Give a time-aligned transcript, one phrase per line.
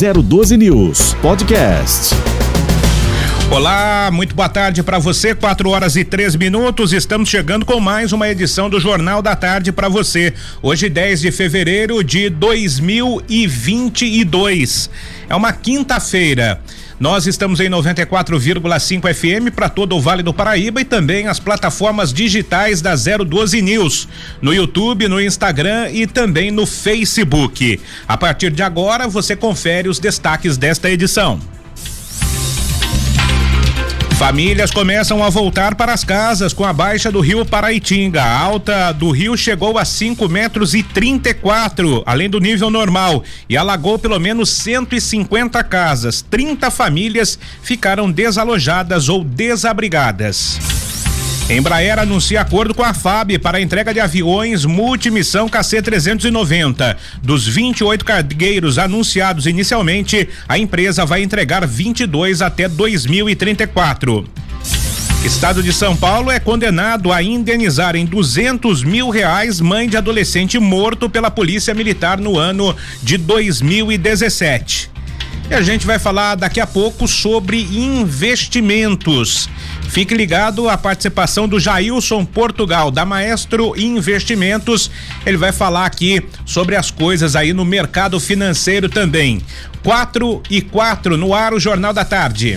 [0.00, 2.29] 012 News Podcast.
[3.50, 5.34] Olá, muito boa tarde para você.
[5.34, 6.92] 4 horas e três minutos.
[6.92, 10.32] Estamos chegando com mais uma edição do Jornal da Tarde para você.
[10.62, 14.88] Hoje, 10 de fevereiro de 2022.
[15.28, 16.60] É uma quinta-feira.
[17.00, 22.12] Nós estamos em 94,5 FM para todo o Vale do Paraíba e também as plataformas
[22.12, 24.06] digitais da 012 News,
[24.40, 27.80] no YouTube, no Instagram e também no Facebook.
[28.06, 31.40] A partir de agora, você confere os destaques desta edição.
[34.20, 38.22] Famílias começam a voltar para as casas com a baixa do rio Paraitinga.
[38.22, 43.56] A alta do rio chegou a 5 metros e 34, além do nível normal, e
[43.56, 46.20] alagou pelo menos 150 casas.
[46.20, 50.79] 30 famílias ficaram desalojadas ou desabrigadas.
[51.50, 56.96] Embraer anuncia acordo com a FAB para a entrega de aviões multimissão KC-390.
[57.20, 64.24] Dos 28 cargueiros anunciados inicialmente, a empresa vai entregar 22 até 2034.
[65.24, 70.56] Estado de São Paulo é condenado a indenizar em 200 mil reais mãe de adolescente
[70.56, 74.99] morto pela Polícia Militar no ano de 2017.
[75.50, 79.48] E a gente vai falar daqui a pouco sobre investimentos.
[79.88, 84.88] Fique ligado à participação do Jailson Portugal, da Maestro Investimentos.
[85.26, 89.42] Ele vai falar aqui sobre as coisas aí no mercado financeiro também.
[89.82, 92.56] 4 e 4 no ar, o Jornal da Tarde.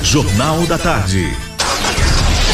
[0.00, 1.28] Jornal da Tarde.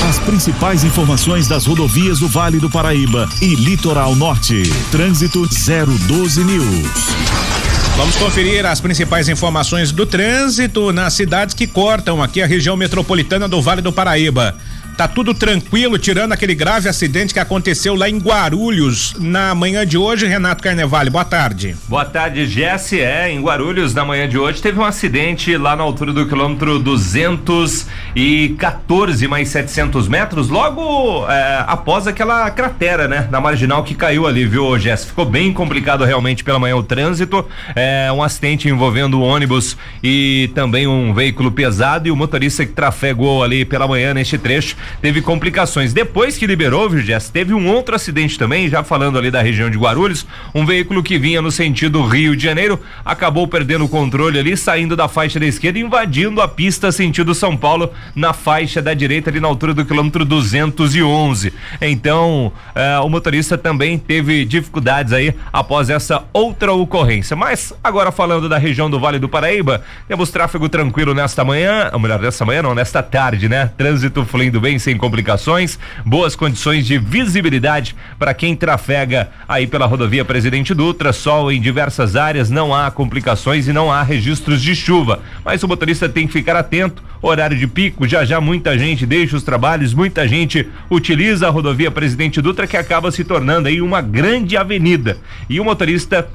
[0.09, 4.63] As principais informações das rodovias do Vale do Paraíba e Litoral Norte.
[4.91, 7.56] Trânsito 012 News.
[7.97, 13.49] Vamos conferir as principais informações do trânsito nas cidades que cortam aqui a região metropolitana
[13.49, 14.55] do Vale do Paraíba.
[14.97, 19.99] Tá tudo tranquilo, tirando aquele grave acidente que aconteceu lá em Guarulhos na manhã de
[19.99, 20.27] hoje.
[20.27, 21.77] Renato Carnevale, boa tarde.
[21.87, 22.99] Boa tarde, Jesse.
[22.99, 26.79] É, em Guarulhos, na manhã de hoje, teve um acidente lá na altura do quilômetro
[26.79, 34.47] 214 mais 700 metros, logo é, após aquela cratera, né, na marginal que caiu ali,
[34.47, 35.09] viu, Jesse?
[35.09, 37.47] Ficou bem complicado realmente pela manhã o trânsito.
[37.75, 42.73] É um acidente envolvendo o ônibus e também um veículo pesado e o motorista que
[42.73, 45.93] trafegou ali pela manhã neste trecho teve complicações.
[45.93, 49.79] Depois que liberou, Jess, teve um outro acidente também, já falando ali da região de
[49.79, 54.57] Guarulhos, um veículo que vinha no sentido Rio de Janeiro, acabou perdendo o controle ali,
[54.57, 59.31] saindo da faixa da esquerda, invadindo a pista sentido São Paulo, na faixa da direita
[59.31, 61.53] ali na altura do quilômetro 211.
[61.81, 67.37] Então, eh, o motorista também teve dificuldades aí após essa outra ocorrência.
[67.37, 71.99] Mas agora falando da região do Vale do Paraíba, temos tráfego tranquilo nesta manhã, ou
[71.99, 73.71] melhor, nesta manhã não, nesta tarde, né?
[73.77, 80.25] Trânsito fluindo bem sem complicações, boas condições de visibilidade para quem trafega aí pela rodovia
[80.25, 85.21] Presidente Dutra, sol em diversas áreas, não há complicações e não há registros de chuva.
[85.45, 89.37] Mas o motorista tem que ficar atento, horário de pico, já já muita gente deixa
[89.37, 94.01] os trabalhos, muita gente utiliza a rodovia Presidente Dutra que acaba se tornando aí uma
[94.01, 95.19] grande avenida.
[95.49, 96.29] E o motorista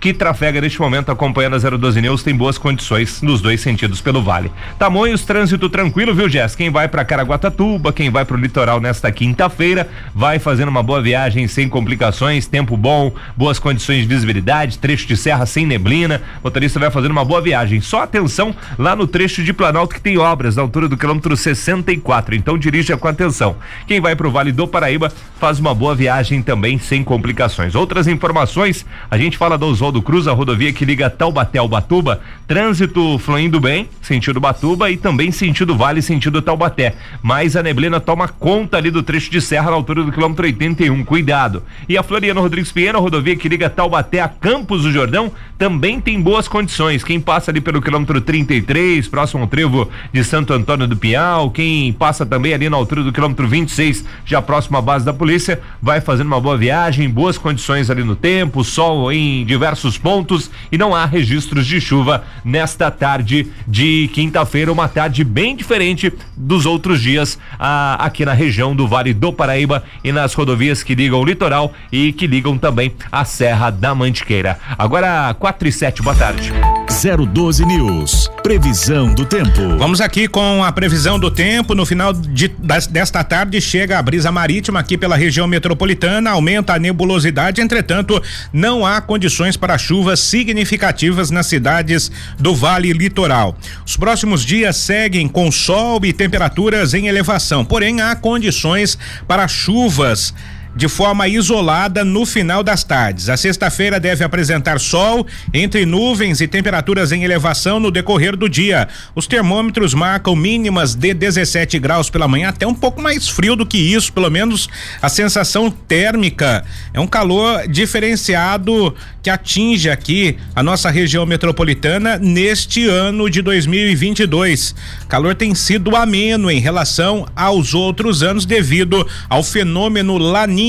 [0.00, 4.22] que trafega neste momento acompanhando a 012 News tem boas condições nos dois sentidos pelo
[4.22, 4.50] vale.
[4.78, 6.54] Tamanhos, trânsito tranquilo, viu, Jess?
[6.54, 11.02] Quem vai para Caraguatatuba, quem vai para o litoral nesta quinta-feira, vai fazendo uma boa
[11.02, 16.22] viagem sem complicações, tempo bom, boas condições de visibilidade, trecho de serra sem neblina.
[16.40, 17.80] O motorista vai fazendo uma boa viagem.
[17.80, 22.34] Só atenção lá no trecho de Planalto que tem obras na altura do quilômetro 64.
[22.34, 23.56] Então dirija com atenção.
[23.86, 27.74] Quem vai para o Vale do Paraíba faz uma boa viagem também sem complicações.
[27.74, 32.20] Outras informações, a gente fala dos Oswaldo Cruz, a rodovia que liga Taubaté ao Batuba,
[32.46, 36.94] trânsito fluindo bem, sentido Batuba e também sentido Vale, sentido Taubaté.
[37.22, 41.04] Mas a neblina toma conta ali do trecho de serra na altura do quilômetro 81,
[41.04, 41.62] cuidado.
[41.88, 46.00] E a Floriano Rodrigues Pinheiro, a rodovia que liga Taubaté a Campos do Jordão, também
[46.00, 47.02] tem boas condições.
[47.02, 51.92] Quem passa ali pelo quilômetro 33, próximo ao trevo de Santo Antônio do Pinhal, quem
[51.94, 56.00] passa também ali na altura do quilômetro 26, já próximo à base da polícia, vai
[56.00, 60.76] fazendo uma boa viagem, boas condições ali no tempo, sol em diversos diversos pontos e
[60.76, 67.00] não há registros de chuva nesta tarde de quinta-feira, uma tarde bem diferente dos outros
[67.00, 71.24] dias ah, aqui na região do Vale do Paraíba e nas rodovias que ligam o
[71.24, 74.58] litoral e que ligam também a Serra da Mantiqueira.
[74.76, 76.52] Agora, 4 e 7, boa tarde.
[76.88, 78.28] 012 News.
[78.42, 79.76] Previsão do tempo.
[79.78, 81.74] Vamos aqui com a previsão do tempo.
[81.74, 86.74] No final de, das, desta tarde chega a brisa marítima aqui pela região metropolitana, aumenta
[86.74, 88.20] a nebulosidade, entretanto,
[88.52, 93.58] não há condições para chuvas significativas nas cidades do Vale Litoral.
[93.84, 100.32] Os próximos dias seguem com sol e temperaturas em elevação, porém há condições para chuvas
[100.78, 103.28] de forma isolada no final das tardes.
[103.28, 108.86] A sexta-feira deve apresentar sol entre nuvens e temperaturas em elevação no decorrer do dia.
[109.12, 113.66] Os termômetros marcam mínimas de 17 graus pela manhã, até um pouco mais frio do
[113.66, 114.68] que isso, pelo menos
[115.02, 116.64] a sensação térmica
[116.94, 124.76] é um calor diferenciado que atinge aqui a nossa região metropolitana neste ano de 2022.
[125.08, 130.67] Calor tem sido ameno em relação aos outros anos devido ao fenômeno Laninha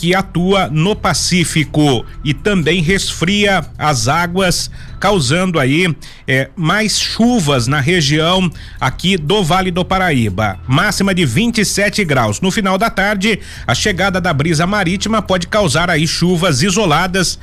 [0.00, 5.94] que atua no Pacífico e também resfria as águas, causando aí
[6.26, 8.50] é, mais chuvas na região
[8.80, 10.58] aqui do Vale do Paraíba.
[10.66, 12.40] Máxima de 27 graus.
[12.40, 17.38] No final da tarde, a chegada da brisa marítima pode causar aí chuvas isoladas.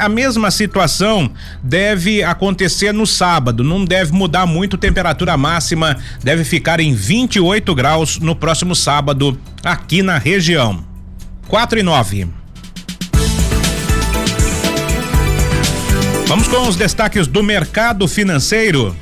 [0.00, 1.30] A mesma situação
[1.62, 3.62] deve acontecer no sábado.
[3.62, 4.78] Não deve mudar muito.
[4.78, 10.91] Temperatura máxima deve ficar em 28 graus no próximo sábado aqui na região.
[11.48, 12.26] 4 e 9.
[16.26, 18.96] Vamos com os destaques do mercado financeiro.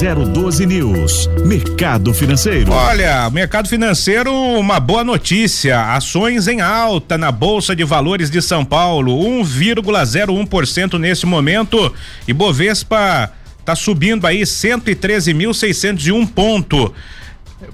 [0.00, 2.72] 012 News, Mercado Financeiro.
[2.72, 5.94] Olha, mercado financeiro, uma boa notícia.
[5.94, 11.92] Ações em alta na Bolsa de Valores de São Paulo, 1,01% nesse momento.
[12.26, 13.30] E Bovespa
[13.64, 16.94] tá subindo aí 113.601 ponto.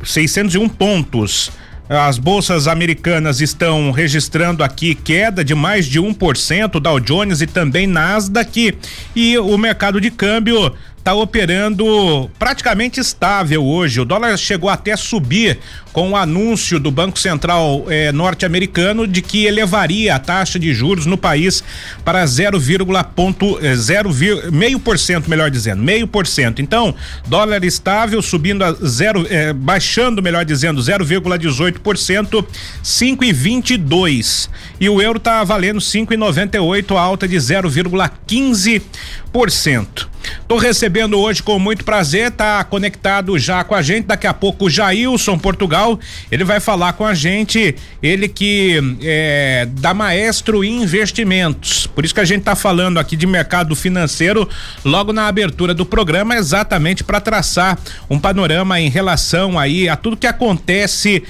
[0.02, 1.52] 601 pontos.
[1.88, 7.86] As bolsas americanas estão registrando aqui queda de mais de 1%, Dow Jones e também
[7.86, 8.76] Nasdaq.
[9.14, 14.00] E o mercado de câmbio está operando praticamente estável hoje.
[14.00, 15.60] O dólar chegou até a subir
[15.96, 21.06] com o anúncio do Banco Central eh, norte-americano de que elevaria a taxa de juros
[21.06, 21.64] no país
[22.04, 26.60] para 0,0 meio por cento, melhor dizendo, meio por cento.
[26.60, 26.94] Então,
[27.26, 32.44] dólar estável subindo a zero, eh, baixando, melhor dizendo, 0,18%,
[32.84, 34.50] 5,22.
[34.78, 40.08] E o euro está valendo 5,98, alta de 0,15%.
[40.48, 44.06] Tô recebendo hoje com muito prazer, tá conectado já com a gente.
[44.06, 45.85] Daqui a pouco o Jailson Portugal,
[46.30, 47.74] ele vai falar com a gente.
[48.02, 51.86] Ele que é da Maestro Investimentos.
[51.86, 54.48] Por isso que a gente tá falando aqui de mercado financeiro
[54.84, 57.78] logo na abertura do programa, exatamente para traçar
[58.08, 61.22] um panorama em relação aí a tudo que acontece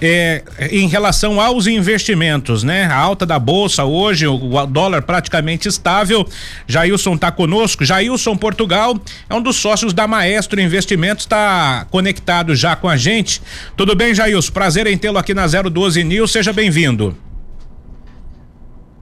[0.00, 2.84] é, em relação aos investimentos, né?
[2.84, 6.26] A alta da bolsa hoje, o, dólar praticamente estável.
[6.66, 7.84] Jailson está conosco.
[7.84, 8.98] Jailson Portugal
[9.28, 13.42] é um dos sócios da Maestro Investimentos, está conectado já com a gente.
[13.76, 14.52] Tudo bem, Jailson?
[14.52, 16.30] Prazer em tê-lo aqui na 012 News.
[16.30, 17.16] Seja bem-vindo.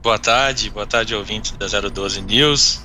[0.01, 2.81] Boa tarde, boa tarde, ouvinte da 012 News.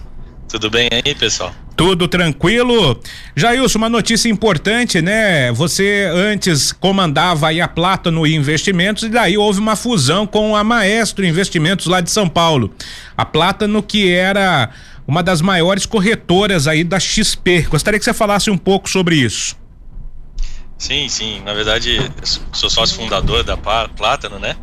[0.48, 1.54] Tudo bem aí, pessoal?
[1.82, 2.96] Tudo tranquilo.
[3.34, 5.50] Jailson, uma notícia importante, né?
[5.50, 11.26] Você antes comandava aí a Plátano Investimentos e daí houve uma fusão com a Maestro
[11.26, 12.72] Investimentos lá de São Paulo.
[13.16, 14.70] A Plátano que era
[15.08, 17.62] uma das maiores corretoras aí da XP.
[17.62, 19.56] Gostaria que você falasse um pouco sobre isso.
[20.78, 21.42] Sim, sim.
[21.44, 21.98] Na verdade,
[22.52, 24.54] sou sócio fundador da Plátano, né?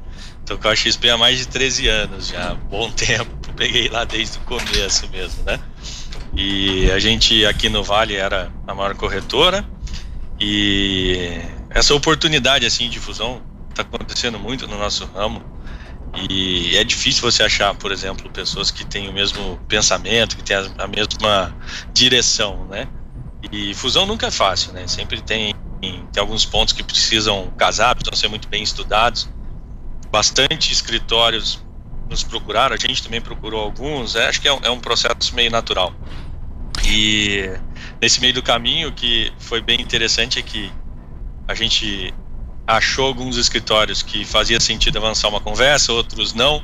[0.45, 3.29] Tô com a XP há mais de 13 anos já, bom tempo.
[3.57, 5.59] Peguei lá desde o começo mesmo, né?
[6.41, 9.69] E a gente aqui no Vale era a maior corretora
[10.39, 11.37] e
[11.69, 15.43] essa oportunidade assim de fusão está acontecendo muito no nosso ramo
[16.29, 20.55] e é difícil você achar, por exemplo, pessoas que têm o mesmo pensamento, que têm
[20.55, 21.53] a, mesma
[21.93, 22.87] direção, né?
[23.51, 24.87] E fusão nunca é fácil, né?
[24.87, 29.29] Sempre tem, tem alguns pontos que precisam casar, precisam ser muito bem estudados.
[30.09, 31.61] Bastante escritórios
[32.09, 35.35] nos procuraram, a gente também procurou alguns, é, acho que é um, é um, processo
[35.35, 35.93] meio natural.
[36.89, 37.49] E
[38.01, 40.71] nesse meio do caminho, que foi bem interessante é que
[41.47, 42.13] a gente
[42.65, 46.63] achou alguns escritórios que fazia sentido avançar uma conversa, outros não.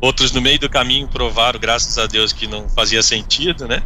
[0.00, 3.82] Outros no meio do caminho provaram, graças a Deus, que não fazia sentido, né?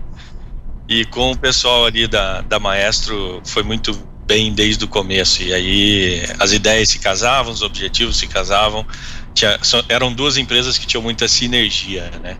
[0.88, 3.92] E com o pessoal ali da, da Maestro foi muito
[4.26, 5.42] bem desde o começo.
[5.42, 8.87] E aí as ideias se casavam, os objetivos se casavam.
[9.33, 12.37] Tinha, eram duas empresas que tinham muita sinergia, né?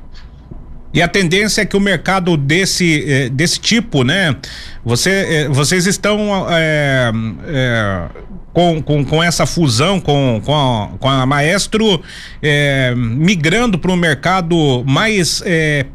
[0.95, 4.37] E a tendência é que o mercado desse, eh, desse tipo, né?
[4.85, 7.11] Você, eh, vocês estão é,
[7.47, 8.09] é,
[8.53, 12.03] com, com, com essa fusão com, com, a, com a Maestro
[12.43, 15.43] é, migrando para um mercado mais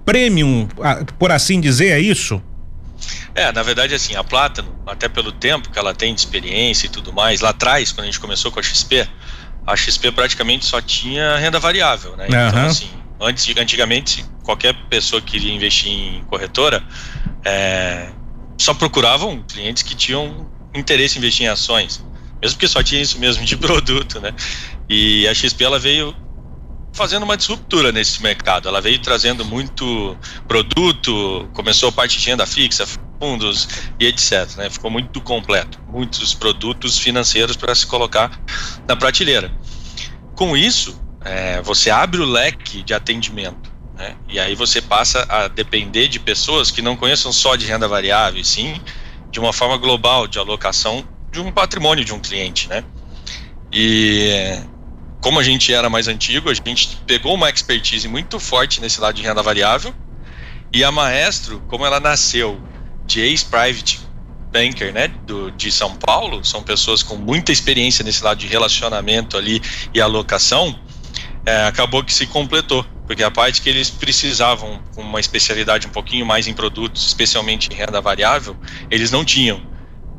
[0.03, 0.67] premium,
[1.19, 2.41] por assim dizer, é isso?
[3.35, 6.89] É, na verdade, assim, a Plátano, até pelo tempo que ela tem de experiência e
[6.89, 9.07] tudo mais, lá atrás, quando a gente começou com a XP,
[9.65, 12.25] a XP praticamente só tinha renda variável, né?
[12.25, 12.47] Uhum.
[12.47, 12.89] Então, assim,
[13.19, 16.83] antes, antigamente, qualquer pessoa que queria investir em corretora
[17.43, 18.09] é,
[18.57, 22.03] só procuravam clientes que tinham interesse em investir em ações.
[22.41, 24.33] Mesmo porque só tinha isso mesmo de produto, né?
[24.89, 26.15] E a XP ela veio
[26.93, 28.67] fazendo uma disruptura nesse mercado.
[28.67, 32.85] Ela veio trazendo muito produto, começou a parte de renda fixa,
[33.19, 33.67] fundos
[33.99, 34.55] e etc.
[34.57, 34.69] Né?
[34.69, 38.39] Ficou muito completo, muitos produtos financeiros para se colocar
[38.87, 39.51] na prateleira.
[40.35, 43.71] Com isso, é, você abre o leque de atendimento.
[43.95, 44.15] Né?
[44.29, 48.43] E aí você passa a depender de pessoas que não conheçam só de renda variável,
[48.43, 48.79] sim
[49.29, 52.83] de uma forma global de alocação de um patrimônio de um cliente, né?
[53.71, 54.59] E
[55.21, 59.15] como a gente era mais antigo, a gente pegou uma expertise muito forte nesse lado
[59.15, 59.93] de renda variável.
[60.73, 62.59] E a Maestro, como ela nasceu
[63.05, 63.99] de ex-private
[64.51, 69.37] banker, né, do, de São Paulo, são pessoas com muita experiência nesse lado de relacionamento
[69.37, 69.61] ali
[69.93, 70.77] e alocação,
[71.47, 75.89] é, acabou que se completou, porque a parte que eles precisavam com uma especialidade um
[75.89, 78.53] pouquinho mais em produtos, especialmente em renda variável,
[78.91, 79.61] eles não tinham.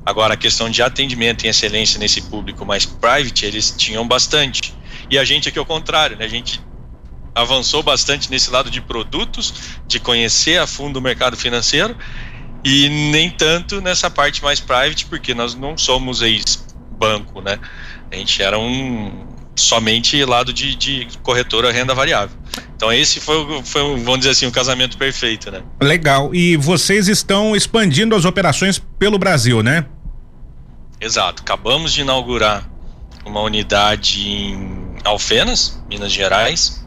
[0.06, 4.74] Agora, a questão de atendimento em excelência nesse público mais private, eles tinham bastante.
[5.10, 6.24] E a gente aqui é o contrário, né?
[6.24, 6.62] A gente
[7.34, 9.52] avançou bastante nesse lado de produtos,
[9.86, 11.94] de conhecer a fundo o mercado financeiro
[12.64, 17.60] e nem tanto nessa parte mais private, porque nós não somos ex-banco, né?
[18.10, 19.27] A gente era um
[19.58, 22.36] somente lado de, de corretora renda variável.
[22.76, 25.62] Então esse foi, foi vamos dizer assim, um casamento perfeito, né?
[25.80, 26.34] Legal.
[26.34, 29.84] E vocês estão expandindo as operações pelo Brasil, né?
[31.00, 31.42] Exato.
[31.42, 32.68] Acabamos de inaugurar
[33.24, 36.86] uma unidade em Alfenas, Minas Gerais,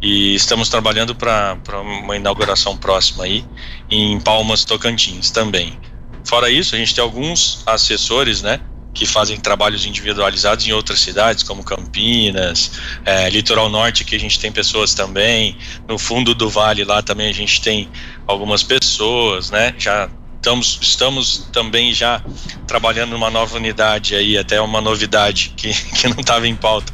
[0.00, 3.44] e estamos trabalhando para uma inauguração próxima aí
[3.90, 5.78] em Palmas, Tocantins também.
[6.24, 8.60] Fora isso, a gente tem alguns assessores, né,
[8.96, 12.72] que fazem trabalhos individualizados em outras cidades, como Campinas,
[13.04, 15.54] é, Litoral Norte, que a gente tem pessoas também,
[15.86, 17.88] no fundo do vale lá também a gente tem
[18.26, 22.22] algumas pessoas, né, já estamos, estamos também já
[22.66, 26.90] trabalhando numa nova unidade aí, até uma novidade que, que não estava em pauta,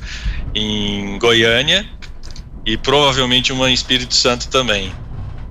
[0.54, 1.86] em Goiânia.
[2.64, 4.92] E provavelmente uma em Espírito Santo também.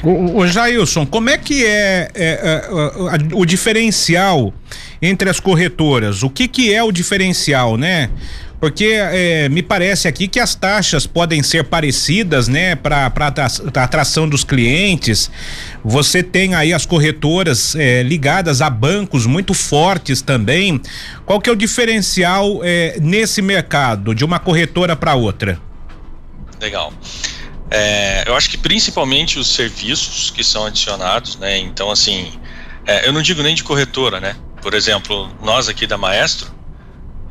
[0.01, 4.53] O, o Jailson, como é que é, é, é, é o diferencial
[5.01, 6.23] entre as corretoras?
[6.23, 8.09] O que que é o diferencial, né?
[8.61, 13.11] Porque é, me parece aqui que as taxas podem ser parecidas, né, para
[13.75, 15.31] atração dos clientes.
[15.83, 20.79] Você tem aí as corretoras é, ligadas a bancos muito fortes também.
[21.25, 25.59] Qual que é o diferencial é, nesse mercado de uma corretora para outra?
[26.61, 26.93] Legal.
[27.71, 31.57] É, eu acho que principalmente os serviços que são adicionados, né?
[31.57, 32.31] Então, assim,
[32.85, 34.35] é, eu não digo nem de corretora, né?
[34.61, 36.53] Por exemplo, nós aqui da Maestro,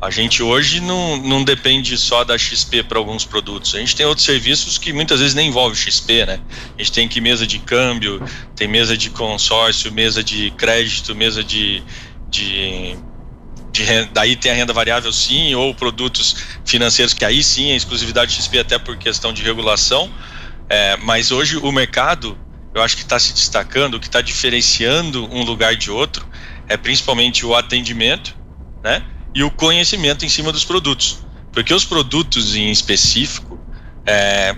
[0.01, 3.75] a gente hoje não, não depende só da XP para alguns produtos.
[3.75, 6.39] A gente tem outros serviços que muitas vezes nem envolve XP, né?
[6.75, 8.19] A gente tem aqui mesa de câmbio,
[8.55, 11.83] tem mesa de consórcio, mesa de crédito, mesa de,
[12.27, 12.97] de,
[13.71, 16.35] de daí tem a renda variável sim, ou produtos
[16.65, 20.11] financeiros que aí sim é exclusividade XP até por questão de regulação.
[20.67, 22.35] É, mas hoje o mercado,
[22.73, 26.25] eu acho que está se destacando, o que está diferenciando um lugar de outro
[26.71, 28.35] é principalmente o atendimento,
[28.83, 29.03] né?
[29.33, 31.19] e o conhecimento em cima dos produtos.
[31.51, 33.59] Porque os produtos em específico
[34.05, 34.55] é,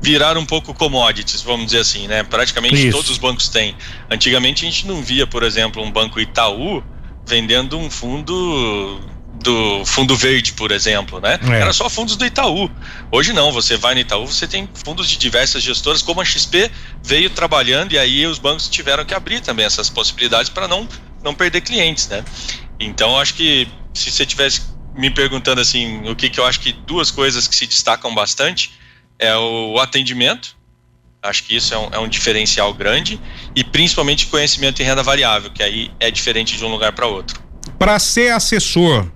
[0.00, 2.22] viraram um pouco commodities, vamos dizer assim, né?
[2.22, 2.96] Praticamente Isso.
[2.96, 3.74] todos os bancos têm.
[4.10, 6.82] Antigamente a gente não via, por exemplo, um banco Itaú
[7.26, 9.00] vendendo um fundo
[9.42, 11.38] do fundo verde, por exemplo, né?
[11.50, 11.60] É.
[11.60, 12.70] Era só fundos do Itaú.
[13.10, 16.70] Hoje não, você vai no Itaú, você tem fundos de diversas gestoras, como a XP
[17.02, 20.88] veio trabalhando e aí os bancos tiveram que abrir também essas possibilidades para não
[21.24, 22.24] não perder clientes, né?
[22.78, 24.62] Então acho que se você tivesse
[24.94, 28.72] me perguntando assim, o que, que eu acho que duas coisas que se destacam bastante
[29.18, 30.56] é o atendimento,
[31.22, 33.20] acho que isso é um, é um diferencial grande,
[33.56, 37.42] e principalmente conhecimento em renda variável, que aí é diferente de um lugar para outro.
[37.78, 39.10] Para ser assessor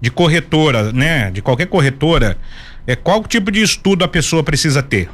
[0.00, 2.38] de corretora, né, de qualquer corretora,
[2.86, 5.08] é qual tipo de estudo a pessoa precisa ter?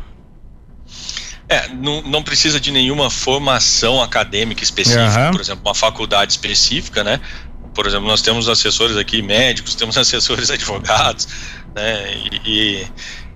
[1.49, 5.31] É, não, não precisa de nenhuma formação acadêmica específica, uhum.
[5.33, 7.21] por exemplo, uma faculdade específica, né?
[7.79, 11.29] por exemplo, nós temos assessores aqui médicos, temos assessores advogados,
[11.73, 12.13] né?
[12.17, 12.87] E, e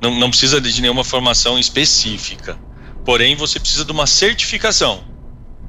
[0.00, 2.59] não, não precisa de nenhuma formação específica.
[3.04, 5.04] Porém, você precisa de uma certificação,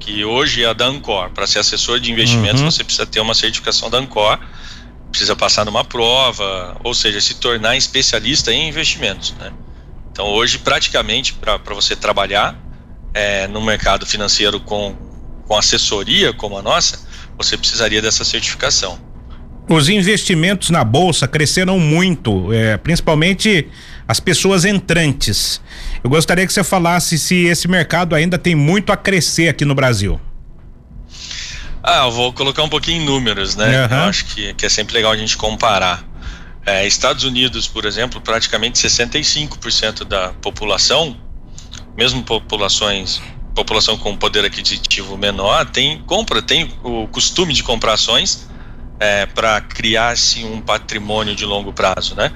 [0.00, 1.30] que hoje é a da Ancor.
[1.30, 2.70] Para ser assessor de investimentos, uhum.
[2.70, 4.40] você precisa ter uma certificação da Ancor,
[5.08, 9.52] precisa passar numa prova, ou seja, se tornar especialista em investimentos, né?
[10.14, 12.56] Então, hoje, praticamente, para você trabalhar
[13.12, 14.94] é, no mercado financeiro com,
[15.44, 17.00] com assessoria como a nossa,
[17.36, 18.96] você precisaria dessa certificação.
[19.68, 23.66] Os investimentos na bolsa cresceram muito, é, principalmente
[24.06, 25.60] as pessoas entrantes.
[26.04, 29.74] Eu gostaria que você falasse se esse mercado ainda tem muito a crescer aqui no
[29.74, 30.20] Brasil.
[31.82, 33.86] Ah, eu vou colocar um pouquinho em números, né?
[33.86, 33.96] Uhum.
[33.96, 36.04] Eu acho que, que é sempre legal a gente comparar.
[36.66, 41.16] É, Estados Unidos, por exemplo, praticamente 65% da população,
[41.96, 43.20] mesmo populações
[43.54, 48.48] população com poder aquisitivo menor tem compra tem o costume de comprar ações
[48.98, 52.32] é, para criar-se um patrimônio de longo prazo, né?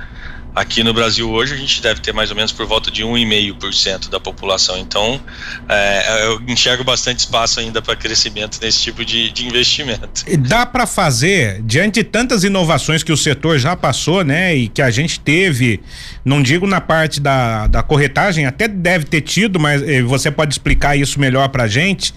[0.58, 4.08] Aqui no Brasil hoje a gente deve ter mais ou menos por volta de 1,5%
[4.08, 4.76] da população.
[4.76, 5.20] Então
[5.68, 10.24] é, eu enxergo bastante espaço ainda para crescimento nesse tipo de, de investimento.
[10.26, 14.54] E dá para fazer, diante de tantas inovações que o setor já passou, né?
[14.56, 15.80] E que a gente teve,
[16.24, 20.52] não digo na parte da, da corretagem, até deve ter tido, mas eh, você pode
[20.52, 22.12] explicar isso melhor para a gente.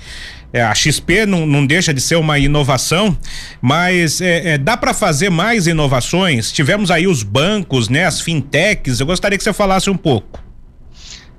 [0.53, 3.17] É, a XP não, não, deixa de ser uma inovação,
[3.62, 6.51] mas é, é, dá para fazer mais inovações?
[6.51, 9.00] Tivemos aí os bancos, né, as fintechs.
[9.00, 10.43] Eu gostaria que você falasse um pouco.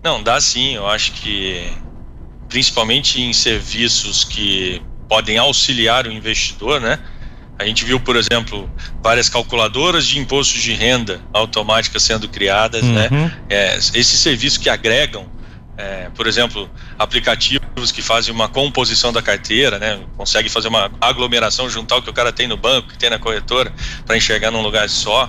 [0.03, 0.75] Não, dá sim.
[0.75, 1.71] Eu acho que
[2.49, 6.99] principalmente em serviços que podem auxiliar o investidor, né?
[7.59, 8.69] A gente viu, por exemplo,
[9.03, 13.09] várias calculadoras de impostos de renda automáticas sendo criadas, né?
[13.11, 13.25] uhum.
[13.25, 13.39] né?
[13.49, 15.31] É, esses serviços que agregam
[15.83, 20.01] é, por exemplo, aplicativos que fazem uma composição da carteira, né?
[20.17, 23.19] Consegue fazer uma aglomeração, juntar o que o cara tem no banco, que tem na
[23.19, 23.75] corretora,
[24.07, 25.29] para enxergar num lugar só.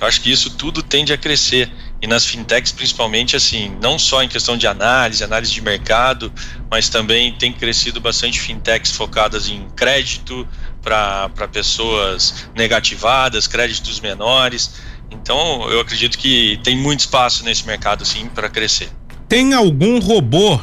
[0.00, 1.68] Eu acho que isso tudo tende a crescer.
[2.00, 6.32] E nas fintechs, principalmente, assim, não só em questão de análise, análise de mercado,
[6.70, 10.46] mas também tem crescido bastante fintechs focadas em crédito
[10.80, 14.76] para pessoas negativadas, créditos menores.
[15.10, 18.90] Então, eu acredito que tem muito espaço nesse mercado, sim, para crescer.
[19.28, 20.60] Tem algum robô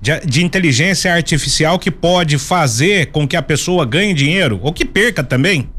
[0.00, 4.84] de, de, inteligência artificial que pode fazer com que a pessoa ganhe dinheiro ou que
[4.84, 5.70] perca também?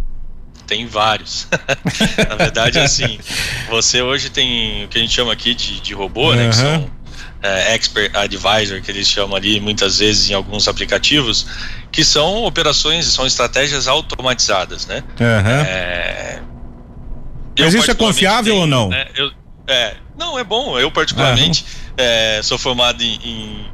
[0.65, 1.47] Tem vários.
[2.27, 3.19] Na verdade, assim,
[3.69, 6.35] você hoje tem o que a gente chama aqui de, de robô, uhum.
[6.35, 6.49] né?
[6.49, 6.89] Que são
[7.43, 11.45] é, expert advisor, que eles chamam ali muitas vezes em alguns aplicativos,
[11.91, 15.03] que são operações, são estratégias automatizadas, né?
[15.19, 15.65] Uhum.
[15.67, 16.39] É,
[17.59, 18.89] Mas isso é confiável tenho, ou não?
[18.89, 19.31] Né, eu,
[19.67, 20.79] é, não, é bom.
[20.79, 21.84] Eu, particularmente, uhum.
[21.97, 23.65] É, sou formado em, em,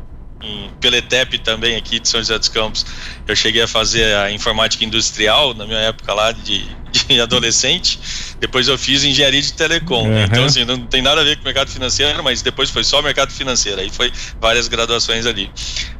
[0.41, 2.85] em, pela ETEP também, aqui de São José dos Campos.
[3.27, 7.99] Eu cheguei a fazer a informática industrial na minha época lá de, de adolescente.
[8.39, 10.07] Depois eu fiz engenharia de telecom.
[10.07, 10.23] Uhum.
[10.23, 13.01] Então, assim, não tem nada a ver com o mercado financeiro, mas depois foi só
[13.01, 13.81] mercado financeiro.
[13.81, 15.51] Aí foi várias graduações ali.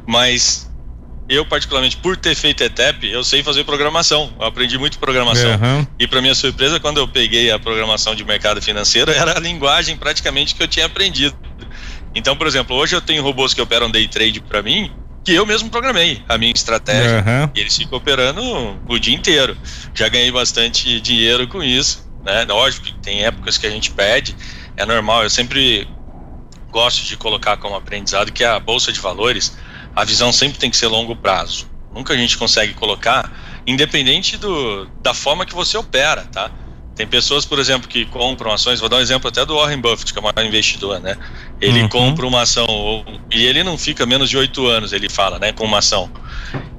[0.06, 0.70] Mas
[1.28, 4.32] eu particularmente por ter feito ETEP, eu sei fazer programação.
[4.38, 5.50] Eu aprendi muito programação.
[5.50, 5.86] Uhum.
[5.98, 9.96] E para minha surpresa, quando eu peguei a programação de mercado financeiro, era a linguagem
[9.96, 11.34] praticamente que eu tinha aprendido.
[12.14, 14.90] Então, por exemplo, hoje eu tenho robôs que operam day trade para mim,
[15.24, 17.24] que eu mesmo programei a minha estratégia.
[17.26, 17.50] Uhum.
[17.54, 18.42] E eles ficam operando
[18.88, 19.56] o dia inteiro.
[19.94, 22.44] Já ganhei bastante dinheiro com isso, né?
[22.44, 24.36] Lógico que tem épocas que a gente perde,
[24.76, 25.22] é normal.
[25.22, 25.86] Eu sempre
[26.70, 29.56] gosto de colocar como aprendizado que a bolsa de valores
[29.94, 31.70] a visão sempre tem que ser longo prazo.
[31.94, 33.30] Nunca a gente consegue colocar,
[33.66, 36.50] independente do, da forma que você opera, tá?
[37.02, 40.12] Tem pessoas, por exemplo, que compram ações, vou dar um exemplo até do Warren Buffett,
[40.12, 41.16] que é o maior investidor, né?
[41.60, 41.88] Ele uhum.
[41.88, 45.64] compra uma ação e ele não fica menos de oito anos, ele fala, né, com
[45.64, 46.08] uma ação.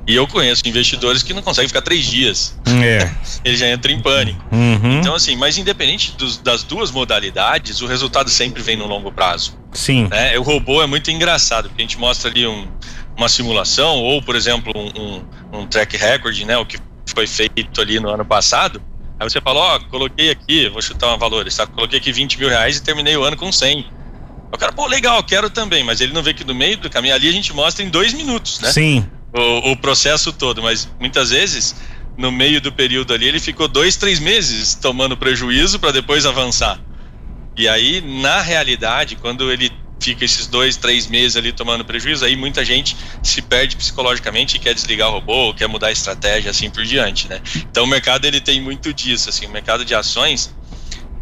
[0.08, 2.58] E eu conheço investidores que não conseguem ficar três dias.
[2.82, 3.12] É.
[3.44, 4.42] ele já entra em pânico.
[4.50, 5.00] Uhum.
[5.02, 9.60] Então, assim, mas independente dos, das duas modalidades, o resultado sempre vem no longo prazo.
[9.74, 10.08] Sim.
[10.10, 10.40] Né?
[10.40, 12.66] O robô é muito engraçado, porque a gente mostra ali um,
[13.18, 16.78] uma simulação ou, por exemplo, um, um, um, track record, né, o que
[17.14, 18.82] foi feito ali no ano passado,
[19.20, 21.68] aí você fala, ó, oh, coloquei aqui, vou chutar um valor, tá?
[21.68, 23.86] coloquei aqui 20 mil reais e terminei o ano com 100.
[24.52, 27.16] O cara, pô, legal, quero também, mas ele não vê que no meio do caminho
[27.16, 28.72] ali a gente mostra em dois minutos, né?
[28.72, 29.06] Sim.
[29.34, 31.76] O, o processo todo, mas muitas vezes
[32.16, 36.80] no meio do período ali ele ficou dois, três meses tomando prejuízo para depois avançar.
[37.58, 39.72] E aí, na realidade, quando ele
[40.04, 44.60] fica esses dois, três meses ali tomando prejuízo, aí muita gente se perde psicologicamente e
[44.60, 47.42] quer desligar o robô, quer mudar a estratégia, assim por diante, né?
[47.56, 50.54] Então o mercado ele tem muito disso, assim, o mercado de ações,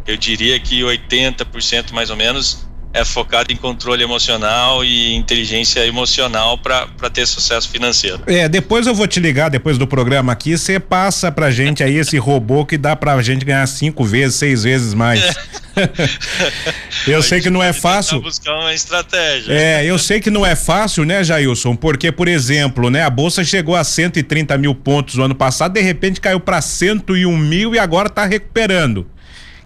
[0.07, 6.57] eu diria que 80% mais ou menos é focado em controle emocional e inteligência emocional
[6.57, 8.21] para ter sucesso financeiro.
[8.27, 11.95] É, depois eu vou te ligar depois do programa aqui, você passa pra gente aí
[11.95, 15.21] esse robô que dá pra gente ganhar cinco vezes, seis vezes mais.
[17.07, 18.21] eu sei que não é fácil.
[18.21, 19.53] buscar uma estratégia.
[19.53, 21.75] É, eu sei que não é fácil, né, Jailson?
[21.75, 25.81] Porque, por exemplo, né, a bolsa chegou a 130 mil pontos no ano passado, de
[25.81, 29.07] repente caiu para 101 mil e agora tá recuperando.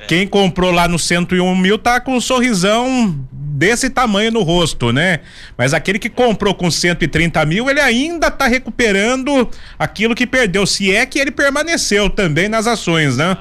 [0.08, 5.22] Quem comprou lá no 101 mil tá com um sorrisão desse tamanho no rosto, né?
[5.58, 10.94] Mas aquele que comprou com 130 mil, ele ainda tá recuperando aquilo que perdeu, se
[10.94, 13.38] é que ele permaneceu também nas ações, né?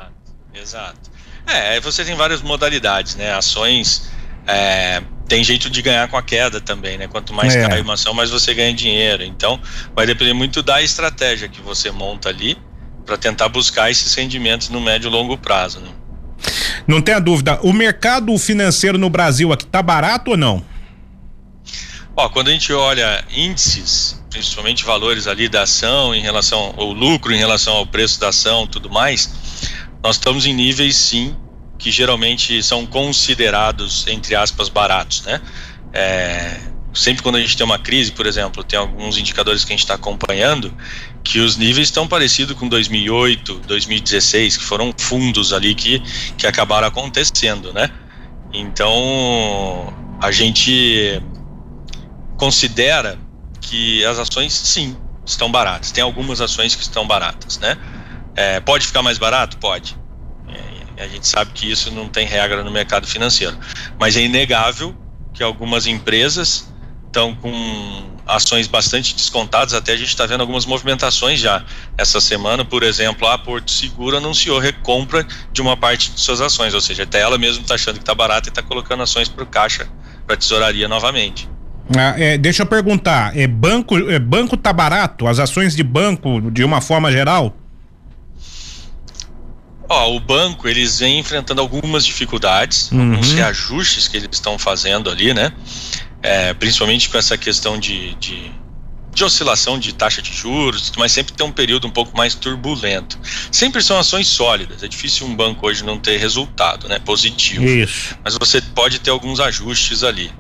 [0.54, 1.10] Exato.
[1.46, 3.34] É, você tem várias modalidades, né?
[3.34, 4.10] Ações
[4.46, 7.08] é, tem jeito de ganhar com a queda também, né?
[7.08, 7.68] Quanto mais é.
[7.68, 9.22] cai uma ação, mais você ganha dinheiro.
[9.22, 9.60] Então,
[9.94, 12.56] vai depender muito da estratégia que você monta ali
[13.04, 15.90] para tentar buscar esses rendimentos no médio e longo prazo, né?
[16.86, 17.58] Não tenha dúvida.
[17.62, 20.64] O mercado financeiro no Brasil aqui tá barato ou não?
[22.16, 27.32] Ó, quando a gente olha índices, principalmente valores ali da ação em relação ao lucro,
[27.32, 29.30] em relação ao preço da ação, tudo mais,
[30.02, 31.36] nós estamos em níveis sim
[31.78, 35.40] que geralmente são considerados entre aspas baratos, né?
[35.92, 36.60] É,
[36.94, 39.84] sempre quando a gente tem uma crise, por exemplo, tem alguns indicadores que a gente
[39.84, 40.72] está acompanhando
[41.24, 46.00] que os níveis estão parecidos com 2008, 2016, que foram fundos ali que,
[46.36, 47.90] que acabaram acontecendo, né?
[48.52, 51.20] Então, a gente
[52.36, 53.18] considera
[53.60, 55.90] que as ações, sim, estão baratas.
[55.90, 57.76] Tem algumas ações que estão baratas, né?
[58.36, 59.56] É, pode ficar mais barato?
[59.56, 59.96] Pode.
[60.96, 63.56] É, a gente sabe que isso não tem regra no mercado financeiro.
[63.98, 64.94] Mas é inegável
[65.32, 66.70] que algumas empresas
[67.06, 71.64] estão com ações bastante descontadas, até a gente está vendo algumas movimentações já.
[71.96, 76.74] Essa semana, por exemplo, a Porto Seguro anunciou recompra de uma parte de suas ações,
[76.74, 79.44] ou seja, até ela mesma está achando que está barata e está colocando ações para
[79.44, 79.88] o caixa,
[80.26, 81.48] para a tesouraria novamente.
[81.94, 85.26] Ah, é, deixa eu perguntar, é banco, é, banco tá barato?
[85.26, 87.54] As ações de banco, de uma forma geral?
[89.86, 93.12] Ó, o banco, eles vêm enfrentando algumas dificuldades, uhum.
[93.12, 95.52] alguns reajustes que eles estão fazendo ali, né?
[96.24, 98.50] É, principalmente com essa questão de, de,
[99.12, 103.20] de, oscilação de taxa de juros, mas sempre tem um período um pouco mais turbulento.
[103.52, 107.62] Sempre são ações sólidas, é difícil um banco hoje não ter resultado né, positivo.
[107.62, 108.16] Isso.
[108.24, 110.32] Mas você pode ter alguns ajustes ali.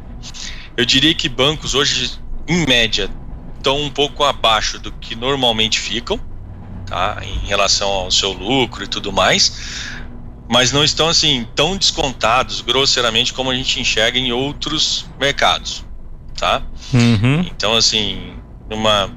[0.74, 2.12] Eu diria que bancos hoje,
[2.48, 3.10] em média,
[3.58, 6.18] estão um pouco abaixo do que normalmente ficam,
[6.86, 9.93] tá, em relação ao seu lucro e tudo mais
[10.48, 15.84] mas não estão assim tão descontados grosseiramente como a gente enxerga em outros mercados,
[16.36, 16.62] tá?
[16.92, 17.40] Uhum.
[17.40, 18.34] Então assim,
[18.70, 19.10] uma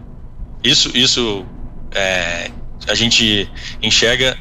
[0.64, 1.46] isso isso
[1.92, 2.52] é,
[2.88, 3.50] a gente
[3.82, 4.38] enxerga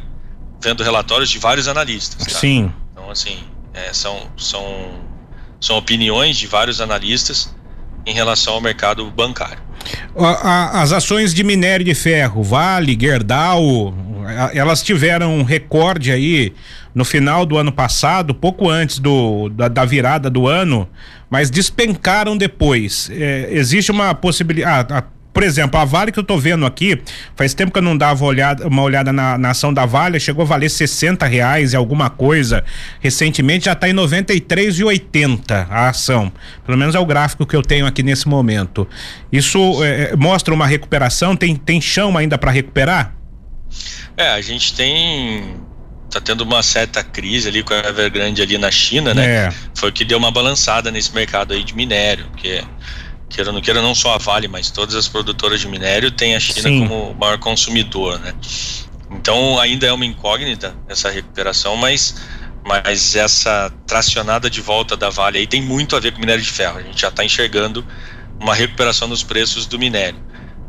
[0.61, 2.25] vendo relatórios de vários analistas.
[2.25, 2.38] Tá?
[2.38, 2.72] Sim.
[2.92, 3.38] Então assim
[3.75, 4.64] é, são são
[5.61, 7.55] são opiniões de vários analistas
[8.05, 9.65] em relação ao mercado bancário.
[10.72, 13.94] As ações de minério de ferro, Vale, Gerdau,
[14.55, 16.53] elas tiveram um recorde aí
[16.94, 20.88] no final do ano passado, pouco antes do, da, da virada do ano,
[21.29, 23.11] mas despencaram depois.
[23.12, 24.92] É, existe uma possibilidade.
[24.92, 25.05] Ah,
[25.37, 26.99] por exemplo, a Vale que eu tô vendo aqui,
[27.37, 30.44] faz tempo que eu não dava olhada, uma olhada na, na ação da Vale, chegou
[30.44, 32.64] a valer 60 reais e alguma coisa.
[33.01, 36.33] Recentemente já está em 93,80 a ação.
[36.64, 38.88] Pelo menos é o gráfico que eu tenho aqui nesse momento.
[39.31, 41.37] Isso é, é mostra uma recuperação?
[41.37, 43.14] Tem, tem chão ainda para recuperar?
[44.16, 45.55] É, a gente tem
[46.11, 49.27] tá tendo uma certa crise ali com a Evergrande ali na China, né?
[49.27, 49.53] É.
[49.75, 52.64] Foi o que deu uma balançada nesse mercado aí de minério, que
[53.28, 56.40] queira não queira não só a Vale, mas todas as produtoras de minério têm a
[56.40, 56.86] China Sim.
[56.86, 58.34] como maior consumidor, né?
[59.10, 62.14] Então ainda é uma incógnita essa recuperação, mas
[62.64, 66.50] mas essa tracionada de volta da Vale aí tem muito a ver com minério de
[66.50, 66.78] ferro.
[66.78, 67.86] A gente já está enxergando
[68.40, 70.25] uma recuperação dos preços do minério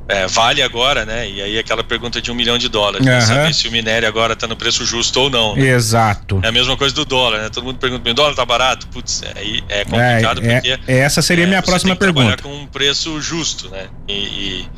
[0.10, 1.30] é, vale agora, né?
[1.30, 3.22] E aí aquela pergunta de um milhão de dólares, uhum.
[3.22, 5.56] saber se o minério agora está no preço justo ou não.
[5.56, 5.68] Né?
[5.68, 6.40] Exato.
[6.44, 7.50] É a mesma coisa do dólar, né?
[7.50, 8.88] Todo mundo pergunta, o dólar tá barato?
[8.88, 10.80] Putz, aí é, é complicado é, porque...
[10.88, 12.42] É, essa seria a minha próxima pergunta.
[12.42, 13.88] com um preço justo, né?
[14.08, 14.70] E, e,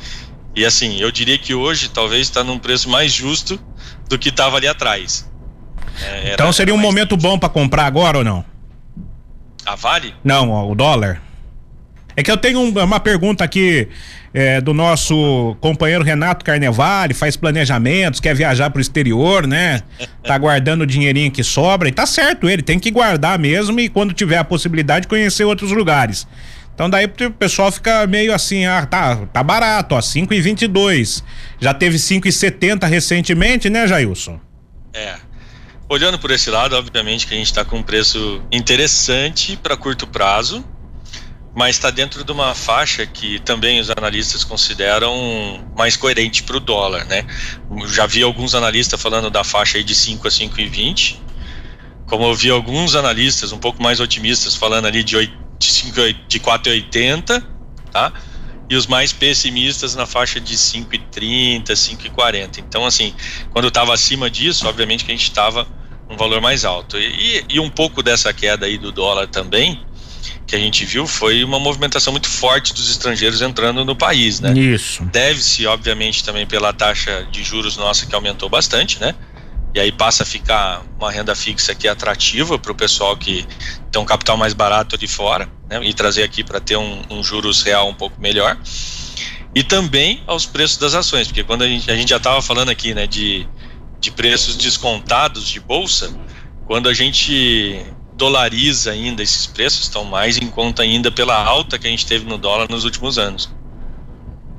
[0.56, 3.60] e assim, eu diria que hoje talvez está num preço mais justo
[4.08, 5.30] do que estava ali atrás.
[6.02, 8.44] É, então seria um momento bom para comprar agora ou não?
[9.64, 10.14] A Vale?
[10.24, 11.22] Não, o dólar.
[12.16, 13.88] É que eu tenho uma pergunta aqui
[14.32, 19.82] é, do nosso companheiro Renato Carnevale, faz planejamentos, quer viajar pro exterior, né?
[20.22, 23.88] Tá guardando o dinheirinho que sobra e tá certo ele, tem que guardar mesmo e
[23.88, 26.26] quando tiver a possibilidade conhecer outros lugares.
[26.74, 31.22] Então daí o pessoal fica meio assim, ah, tá, tá barato, ó, 5,22.
[31.60, 34.40] Já teve 5,70 recentemente, né, Jailson?
[34.94, 35.16] É.
[35.88, 40.06] Olhando por esse lado, obviamente que a gente está com um preço interessante para curto
[40.06, 40.64] prazo,
[41.54, 46.60] mas está dentro de uma faixa que também os analistas consideram mais coerente para o
[46.60, 47.26] dólar, né?
[47.86, 51.16] Já vi alguns analistas falando da faixa aí de 5 a 5,20,
[52.06, 55.94] como eu vi alguns analistas um pouco mais otimistas falando ali de, 8, de, 5,
[56.28, 57.44] de 4,80,
[57.90, 58.12] tá?
[58.68, 62.58] E os mais pessimistas na faixa de 5,30, 5,40.
[62.58, 63.12] Então, assim,
[63.50, 65.66] quando estava acima disso, obviamente que a gente estava
[66.08, 66.96] um valor mais alto.
[66.96, 69.84] E, e um pouco dessa queda aí do dólar também
[70.50, 74.52] que a gente viu foi uma movimentação muito forte dos estrangeiros entrando no país, né?
[74.52, 75.04] Isso.
[75.04, 79.14] Deve-se, obviamente, também pela taxa de juros nossa que aumentou bastante, né?
[79.72, 83.46] e aí passa a ficar uma renda fixa que é atrativa para o pessoal que
[83.90, 87.22] tem um capital mais barato de fora, né, e trazer aqui para ter um, um,
[87.22, 88.58] juros real um pouco melhor.
[89.54, 92.68] E também aos preços das ações, porque quando a gente, a gente já estava falando
[92.68, 93.46] aqui né, de,
[94.00, 96.12] de preços descontados de bolsa,
[96.66, 97.80] quando a gente
[98.20, 102.26] dolariza ainda esses preços, estão mais em conta ainda pela alta que a gente teve
[102.26, 103.50] no dólar nos últimos anos.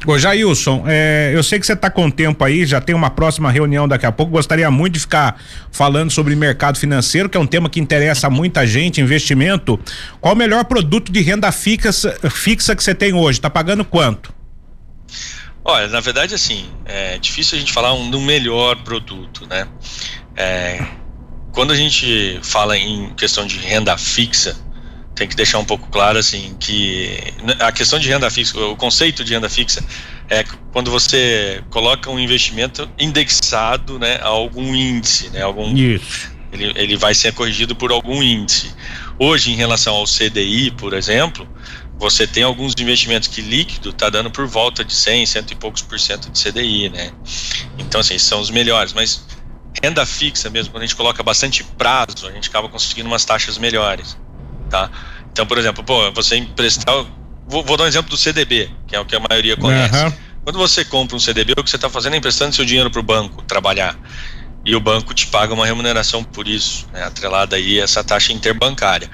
[0.07, 3.51] Ô Jailson, é, eu sei que você está com tempo aí, já tem uma próxima
[3.51, 4.31] reunião daqui a pouco.
[4.31, 5.39] Gostaria muito de ficar
[5.71, 9.79] falando sobre mercado financeiro, que é um tema que interessa muita gente, investimento.
[10.19, 13.37] Qual o melhor produto de renda fixa, fixa que você tem hoje?
[13.37, 14.33] Está pagando quanto?
[15.63, 19.67] Olha, na verdade, assim, é difícil a gente falar um, do melhor produto, né?
[20.35, 20.83] É,
[21.51, 24.57] quando a gente fala em questão de renda fixa,
[25.13, 27.21] tem que deixar um pouco claro assim que
[27.59, 29.83] a questão de renda fixa, o conceito de renda fixa
[30.29, 36.31] é quando você coloca um investimento indexado, né, a algum índice, né, algum Isso.
[36.53, 38.73] Ele, ele vai ser corrigido por algum índice.
[39.17, 41.47] Hoje, em relação ao CDI, por exemplo,
[41.97, 45.81] você tem alguns investimentos que líquido está dando por volta de 100, cento e poucos
[45.81, 47.11] por cento de CDI, né?
[47.77, 48.91] Então, assim, são os melhores.
[48.91, 49.23] Mas
[49.81, 53.57] renda fixa mesmo, quando a gente coloca bastante prazo, a gente acaba conseguindo umas taxas
[53.57, 54.17] melhores
[54.71, 54.89] tá?
[55.31, 57.05] Então, por exemplo, pô, você emprestar.
[57.47, 60.03] Vou, vou dar um exemplo do CDB, que é o que a maioria conhece.
[60.03, 60.13] Uhum.
[60.43, 62.99] Quando você compra um CDB, o que você está fazendo é emprestando seu dinheiro para
[62.99, 63.95] o banco trabalhar.
[64.65, 68.31] E o banco te paga uma remuneração por isso, né, atrelada aí a essa taxa
[68.31, 69.09] interbancária.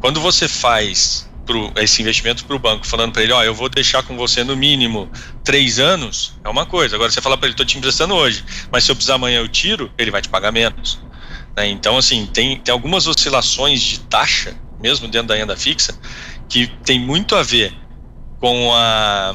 [0.00, 3.54] Quando você faz pro, esse investimento para o banco, falando para ele, ó, oh, eu
[3.54, 5.10] vou deixar com você no mínimo
[5.44, 6.96] três anos, é uma coisa.
[6.96, 9.48] Agora você fala para ele, estou te emprestando hoje, mas se eu precisar amanhã eu
[9.48, 10.98] tiro, ele vai te pagar menos.
[11.54, 11.68] Né?
[11.68, 15.94] Então, assim, tem, tem algumas oscilações de taxa mesmo dentro da renda fixa,
[16.48, 17.72] que tem muito a ver
[18.40, 19.34] com a,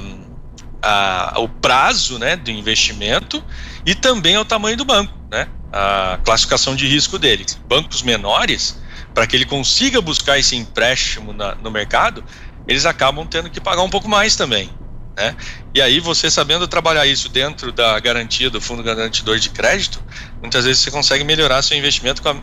[0.81, 3.41] a, o prazo né, do investimento
[3.85, 7.45] e também o tamanho do banco, né, a classificação de risco dele.
[7.65, 8.81] Bancos menores,
[9.17, 12.23] para que ele consiga buscar esse empréstimo na, no mercado,
[12.67, 14.69] eles acabam tendo que pagar um pouco mais também.
[15.17, 15.35] Né?
[15.73, 19.99] E aí, você sabendo trabalhar isso dentro da garantia do fundo garantidor de crédito,
[20.39, 22.35] muitas vezes você consegue melhorar seu investimento a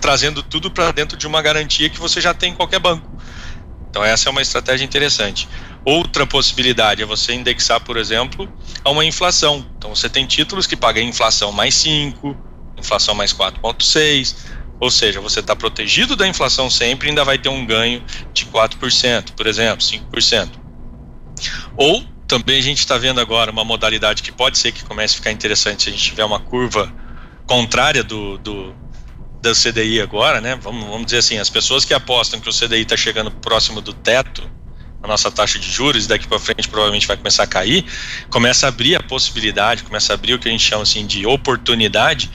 [0.00, 3.06] trazendo tudo para dentro de uma garantia que você já tem em qualquer banco.
[3.90, 5.46] Então essa é uma estratégia interessante.
[5.84, 8.50] Outra possibilidade é você indexar, por exemplo,
[8.82, 9.66] a uma inflação.
[9.76, 12.34] Então você tem títulos que pagam inflação mais 5,
[12.78, 17.48] inflação mais 4,6, ou seja, você está protegido da inflação sempre e ainda vai ter
[17.48, 20.50] um ganho de 4%, por exemplo, 5%.
[21.76, 25.16] Ou também a gente está vendo agora uma modalidade que pode ser que comece a
[25.18, 26.92] ficar interessante se a gente tiver uma curva
[27.46, 28.74] contrária do, do,
[29.40, 30.58] da CDI agora, né?
[30.60, 33.92] Vamos, vamos dizer assim, as pessoas que apostam que o CDI está chegando próximo do
[33.92, 34.42] teto,
[35.02, 37.84] a nossa taxa de juros, e daqui para frente provavelmente vai começar a cair,
[38.28, 41.24] começa a abrir a possibilidade, começa a abrir o que a gente chama assim de
[41.24, 42.28] oportunidade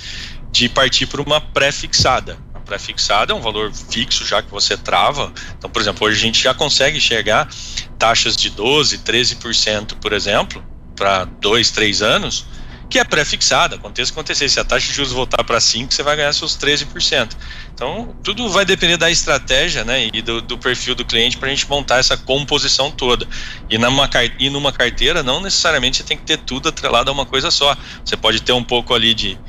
[0.51, 2.37] de partir para uma pré-fixada.
[2.53, 5.31] A pré-fixada é um valor fixo já que você trava.
[5.57, 7.49] Então, por exemplo, hoje a gente já consegue chegar
[7.97, 10.63] taxas de 12, 13%, por exemplo,
[10.95, 12.45] para dois, três anos,
[12.91, 13.77] que é pré-fixada.
[13.77, 14.49] Aconteça o que acontecer.
[14.49, 17.29] Se a taxa de juros voltar para 5, você vai ganhar seus 13%.
[17.73, 21.51] Então, tudo vai depender da estratégia né, e do, do perfil do cliente para a
[21.51, 23.25] gente montar essa composição toda.
[23.69, 27.25] E numa, e numa carteira, não necessariamente você tem que ter tudo atrelado a uma
[27.25, 27.77] coisa só.
[28.03, 29.39] Você pode ter um pouco ali de,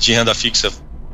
[0.00, 0.72] de renda fixa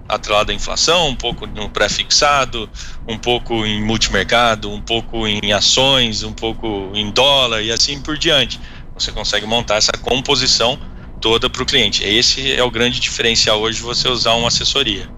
[0.09, 2.71] atrelada à inflação, um pouco no pré-fixado,
[3.09, 8.17] um pouco em multimercado, um pouco em ações, um pouco em dólar e assim por
[8.17, 8.61] diante.
[8.95, 10.79] Você consegue montar essa composição
[11.21, 12.05] toda para o cliente.
[12.05, 15.09] Esse é o grande diferencial hoje você usar uma assessoria.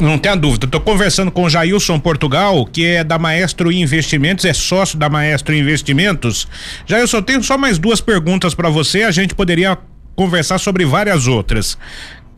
[0.00, 0.66] Não tenha dúvida.
[0.66, 5.54] Estou conversando com o Jailson Portugal, que é da Maestro Investimentos, é sócio da Maestro
[5.54, 6.46] Investimentos.
[6.86, 9.02] Jailson, tenho só mais duas perguntas para você.
[9.02, 9.76] A gente poderia
[10.14, 11.78] conversar sobre várias outras.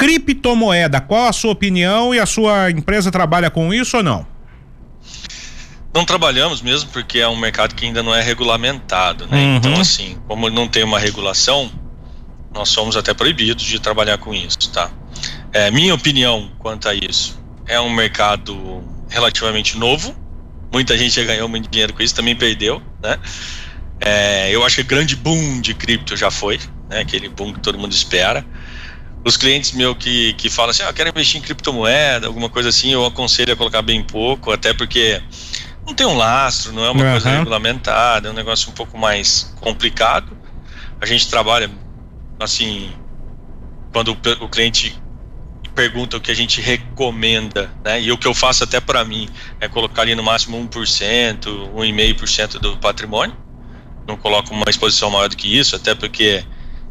[0.00, 4.26] Criptomoeda, qual a sua opinião e a sua empresa trabalha com isso ou não?
[5.92, 9.36] Não trabalhamos mesmo porque é um mercado que ainda não é regulamentado, né?
[9.36, 9.56] Uhum.
[9.56, 11.70] Então, assim, como não tem uma regulação,
[12.50, 14.90] nós somos até proibidos de trabalhar com isso, tá?
[15.52, 20.16] É, minha opinião quanto a isso é um mercado relativamente novo.
[20.72, 23.18] Muita gente já ganhou muito dinheiro com isso, também perdeu, né?
[24.00, 26.58] É, eu acho que grande boom de cripto já foi,
[26.88, 27.00] né?
[27.00, 28.46] Aquele boom que todo mundo espera.
[29.24, 32.92] Os clientes meus que, que falam assim, ah, quero investir em criptomoeda, alguma coisa assim,
[32.92, 35.22] eu aconselho a colocar bem pouco, até porque
[35.86, 37.10] não tem um lastro, não é uma uhum.
[37.10, 40.36] coisa regulamentada, é um negócio um pouco mais complicado.
[41.00, 41.70] A gente trabalha
[42.38, 42.90] assim,
[43.92, 44.98] quando o, cliente
[45.74, 48.00] pergunta o que a gente recomenda, né?
[48.00, 49.28] E o que eu faço até para mim
[49.60, 53.36] é colocar ali no máximo 1%, 1,5% do patrimônio.
[54.06, 56.44] Não coloco uma exposição maior do que isso, até porque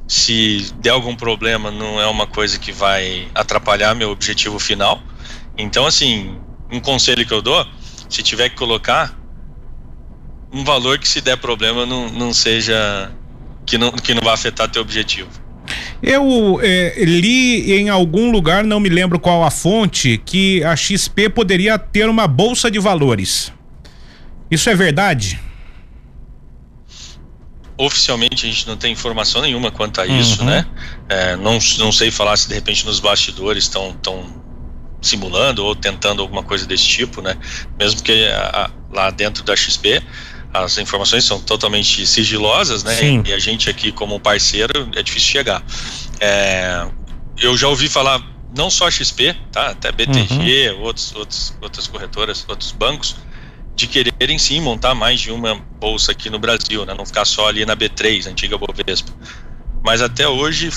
[0.10, 5.00] se der algum problema, não é uma coisa que vai atrapalhar meu objetivo final.
[5.56, 6.36] Então, assim,
[6.72, 7.64] um conselho que eu dou,
[8.10, 9.16] se tiver que colocar,
[10.52, 13.12] um valor que se der problema não, não seja
[13.68, 15.30] que não, que não vai afetar teu objetivo.
[16.02, 21.30] Eu é, li em algum lugar, não me lembro qual a fonte, que a XP
[21.30, 23.54] poderia ter uma bolsa de valores.
[24.50, 25.40] Isso é verdade?
[27.82, 30.48] Oficialmente a gente não tem informação nenhuma quanto a isso, uhum.
[30.48, 30.66] né?
[31.08, 34.26] É, não, não sei falar se de repente nos bastidores estão tão
[35.02, 37.38] simulando ou tentando alguma coisa desse tipo, né?
[37.80, 40.04] Mesmo que a, a, lá dentro da XP
[40.54, 42.96] as informações são totalmente sigilosas, né?
[42.96, 43.24] Sim.
[43.26, 45.64] E a gente aqui como parceiro é difícil chegar.
[46.20, 46.86] É,
[47.38, 48.22] eu já ouvi falar
[48.54, 49.70] não só XP, tá?
[49.70, 50.82] Até BTG, uhum.
[50.82, 53.16] outros, outros, outras corretoras, outros bancos,
[53.80, 56.94] de quererem sim montar mais de uma bolsa aqui no Brasil, né?
[56.94, 59.12] Não ficar só ali na B3, antiga Bovespa.
[59.84, 60.70] Mas até hoje,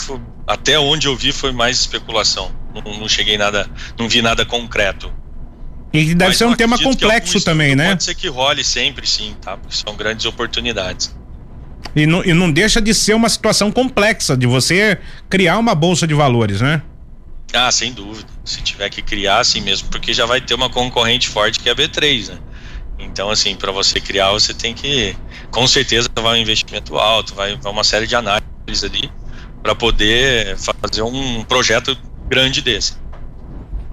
[0.46, 2.52] até onde eu vi foi mais especulação.
[2.72, 5.12] Não, não cheguei nada, não vi nada concreto.
[5.92, 7.88] E deve Mas ser um tema complexo também, né?
[7.88, 9.56] Pode ser que role sempre, sim, tá?
[9.58, 11.14] Porque são grandes oportunidades.
[11.94, 16.06] E não, e não deixa de ser uma situação complexa de você criar uma bolsa
[16.06, 16.80] de valores, né?
[17.52, 18.28] Ah, sem dúvida.
[18.44, 21.72] Se tiver que criar, assim mesmo, porque já vai ter uma concorrente forte que é
[21.72, 22.38] a B3, né?
[23.04, 25.16] Então, assim, para você criar, você tem que,
[25.50, 29.10] com certeza, vai um investimento alto, vai, vai uma série de análises ali
[29.62, 31.96] para poder fazer um projeto
[32.28, 32.94] grande desse.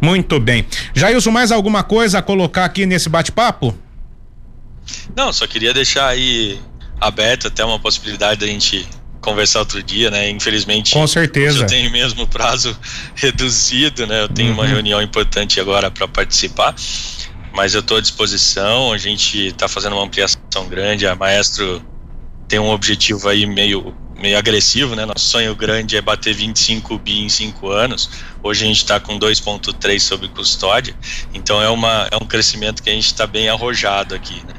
[0.02, 0.66] Muito bem.
[0.94, 3.78] Jailson, mais alguma coisa a colocar aqui nesse bate-papo?
[5.16, 6.60] Não, só queria deixar aí
[7.00, 8.88] aberto até uma possibilidade da gente
[9.22, 10.30] conversar outro dia, né?
[10.30, 11.60] Infelizmente, com certeza.
[11.60, 12.78] Eu tenho mesmo prazo
[13.16, 14.22] reduzido, né?
[14.22, 14.56] Eu tenho uhum.
[14.56, 16.74] uma reunião importante agora para participar,
[17.54, 18.92] mas eu estou à disposição.
[18.92, 21.08] A gente está fazendo uma ampliação grande.
[21.08, 21.82] A Maestro
[22.48, 25.06] tem um objetivo aí meio meio agressivo, né?
[25.06, 28.10] Nosso sonho grande é bater 25 bi em 5 anos.
[28.44, 30.94] Hoje a gente está com 2,3 sobre custódia,
[31.34, 34.54] então é, uma, é um crescimento que a gente está bem arrojado aqui, né?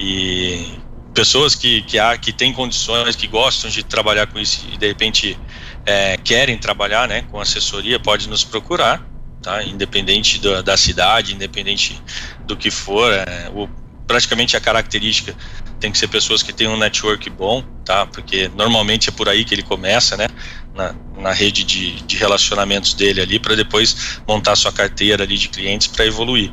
[0.00, 0.78] E
[1.12, 4.86] pessoas que, que, há, que têm condições, que gostam de trabalhar com isso e de
[4.86, 5.38] repente
[5.84, 9.04] é, querem trabalhar né, com assessoria, pode nos procurar,
[9.48, 9.64] tá?
[9.64, 11.98] Independente do, da cidade, independente
[12.46, 13.10] do que for.
[13.10, 13.66] É, o,
[14.06, 15.34] praticamente a característica
[15.80, 18.04] tem que ser pessoas que tenham um network bom, tá?
[18.04, 20.26] Porque normalmente é por aí que ele começa, né?
[20.74, 25.48] Na, na rede de, de relacionamentos dele ali, para depois montar sua carteira ali de
[25.48, 26.52] clientes para evoluir.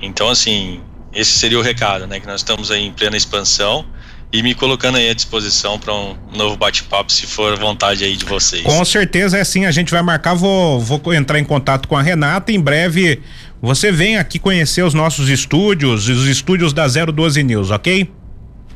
[0.00, 2.18] Então, assim, esse seria o recado, né?
[2.18, 3.86] Que nós estamos aí em plena expansão
[4.34, 8.24] e me colocando aí à disposição para um novo bate-papo, se for vontade aí de
[8.24, 8.64] vocês.
[8.64, 12.02] Com certeza é assim, a gente vai marcar, vou, vou entrar em contato com a
[12.02, 13.22] Renata, em breve
[13.62, 18.10] você vem aqui conhecer os nossos estúdios, os estúdios da 012 News, ok?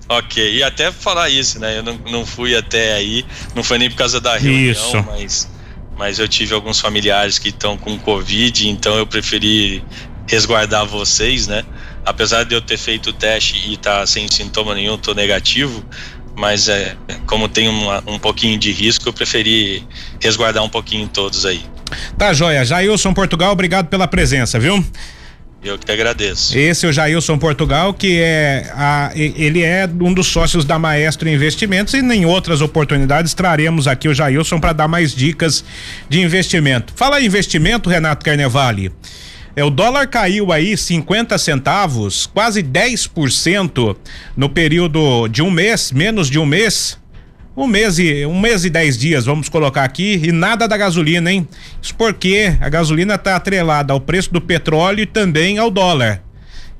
[0.09, 1.77] Ok, e até falar isso, né?
[1.77, 5.05] Eu não, não fui até aí, não foi nem por causa da reunião, isso.
[5.09, 5.59] mas
[5.99, 9.83] mas eu tive alguns familiares que estão com Covid, então eu preferi
[10.29, 11.65] resguardar vocês, né?
[12.05, 15.83] Apesar de eu ter feito o teste e estar tá sem sintoma nenhum, tô negativo,
[16.37, 19.83] mas é, como tem uma, um pouquinho de risco, eu preferi
[20.21, 21.63] resguardar um pouquinho todos aí.
[22.17, 22.65] Tá joia.
[22.65, 24.85] Jailson Portugal, obrigado pela presença, viu?
[25.63, 26.57] Eu que agradeço.
[26.57, 31.29] Esse é o Jailson Portugal, que é a, ele é um dos sócios da Maestro
[31.29, 35.65] Investimentos e em outras oportunidades traremos aqui o Jailson para dar mais dicas
[36.09, 36.93] de investimento.
[36.95, 38.93] Fala em investimento, Renato Carnevale.
[39.59, 43.97] É, o dólar caiu aí 50 centavos, quase 10%
[44.37, 46.97] no período de um mês, menos de um mês
[47.57, 51.33] um mês e um mês e dez dias, vamos colocar aqui, e nada da gasolina,
[51.33, 51.49] hein?
[51.83, 56.23] Isso porque a gasolina está atrelada ao preço do petróleo e também ao dólar.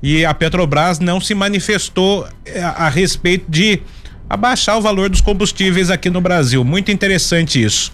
[0.01, 3.81] E a Petrobras não se manifestou eh, a, a respeito de
[4.29, 6.63] abaixar o valor dos combustíveis aqui no Brasil.
[6.63, 7.91] Muito interessante isso.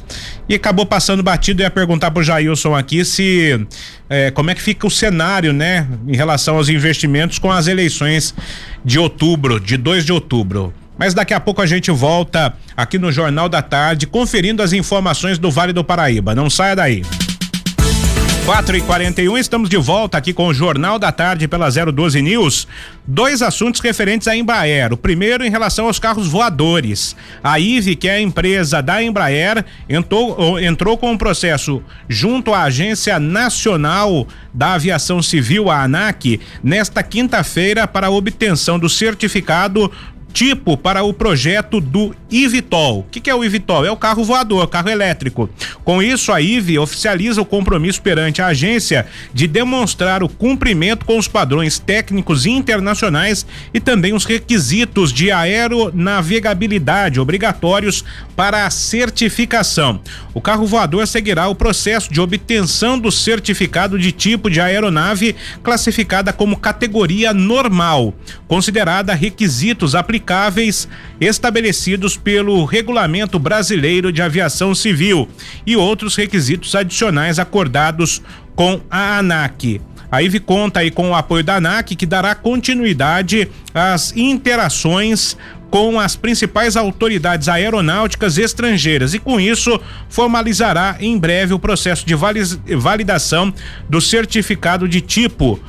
[0.50, 1.62] E acabou passando batido.
[1.62, 3.65] ia perguntar pro Jailson aqui se
[4.10, 8.36] eh, como é que fica o cenário, né, em relação aos investimentos com as eleições
[8.84, 10.74] de outubro, de 2 de outubro.
[10.98, 15.38] Mas daqui a pouco a gente volta aqui no Jornal da Tarde, conferindo as informações
[15.38, 16.34] do Vale do Paraíba.
[16.34, 17.02] Não saia daí.
[18.45, 22.67] 4 e 41 estamos de volta aqui com o Jornal da Tarde pela 012 News.
[23.08, 24.93] Dois assuntos referentes à Embraer.
[24.93, 27.15] O primeiro em relação aos carros voadores.
[27.43, 32.62] A IVE, que é a empresa da Embraer, entrou, entrou com um processo junto à
[32.62, 39.91] Agência Nacional da Aviação Civil, a ANAC, nesta quinta-feira para a obtenção do certificado
[40.36, 43.00] tipo para o projeto do IVTOL.
[43.00, 43.86] O que, é o IVTOL?
[43.86, 45.50] É o carro voador, carro elétrico.
[45.86, 51.17] Com isso, a IVE oficializa o compromisso perante a agência de demonstrar o cumprimento com
[51.17, 58.04] os padrões técnicos internacionais e também os requisitos de aeronavegabilidade obrigatórios
[58.36, 60.02] para a certificação.
[60.33, 65.33] O carro voador seguirá o processo de obtenção do certificado de tipo de aeronave
[65.63, 68.13] classificada como categoria normal,
[68.50, 69.96] considerada requisitos
[70.26, 70.88] aplicáveis
[71.21, 75.30] estabelecidos pelo Regulamento Brasileiro de Aviação Civil
[75.65, 78.23] e outros requisitos adicionais acordados
[78.56, 79.80] com a ANAC.
[80.12, 85.38] A IVE conta aí com o apoio da ANAC, que dará continuidade às interações
[85.69, 92.15] com as principais autoridades aeronáuticas estrangeiras e, com isso, formalizará em breve o processo de
[92.76, 93.54] validação
[93.90, 95.60] do certificado de tipo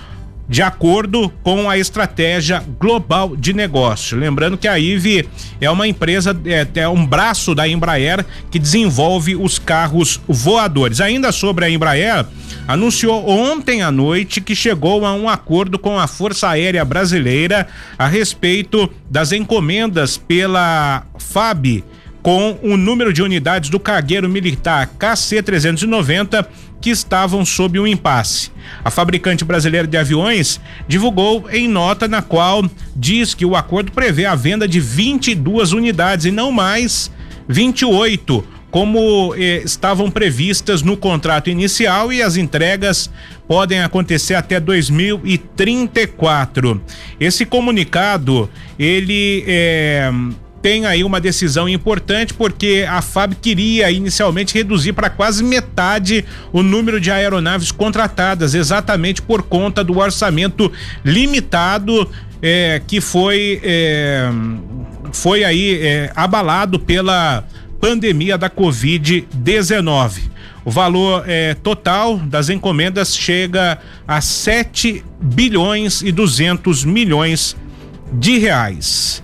[0.48, 4.16] de acordo com a estratégia global de negócio.
[4.16, 5.28] Lembrando que a IVE
[5.60, 11.00] é uma empresa, é, é, um braço da Embraer que desenvolve os carros voadores.
[11.00, 12.24] Ainda sobre a Embraer,
[12.66, 17.66] anunciou ontem à noite que chegou a um acordo com a Força Aérea Brasileira
[17.98, 21.82] a respeito das encomendas pela FAB
[22.26, 26.44] com o número de unidades do cargueiro militar KC-390
[26.80, 28.50] que estavam sob um impasse.
[28.84, 32.64] A fabricante brasileira de aviões divulgou em nota na qual
[32.94, 37.10] diz que o acordo prevê a venda de 22 unidades e não mais
[37.48, 43.08] 28, como eh, estavam previstas no contrato inicial e as entregas
[43.46, 46.82] podem acontecer até 2034.
[47.18, 50.10] Esse comunicado ele eh,
[50.62, 56.62] tem aí uma decisão importante porque a FAB queria inicialmente reduzir para quase metade o
[56.62, 60.72] número de aeronaves contratadas, exatamente por conta do orçamento
[61.04, 62.08] limitado
[62.42, 64.28] é, que foi é,
[65.12, 67.44] foi aí é, abalado pela
[67.80, 70.20] pandemia da Covid-19.
[70.64, 77.56] O valor é, total das encomendas chega a 7 bilhões e 200 milhões
[78.12, 79.22] de reais.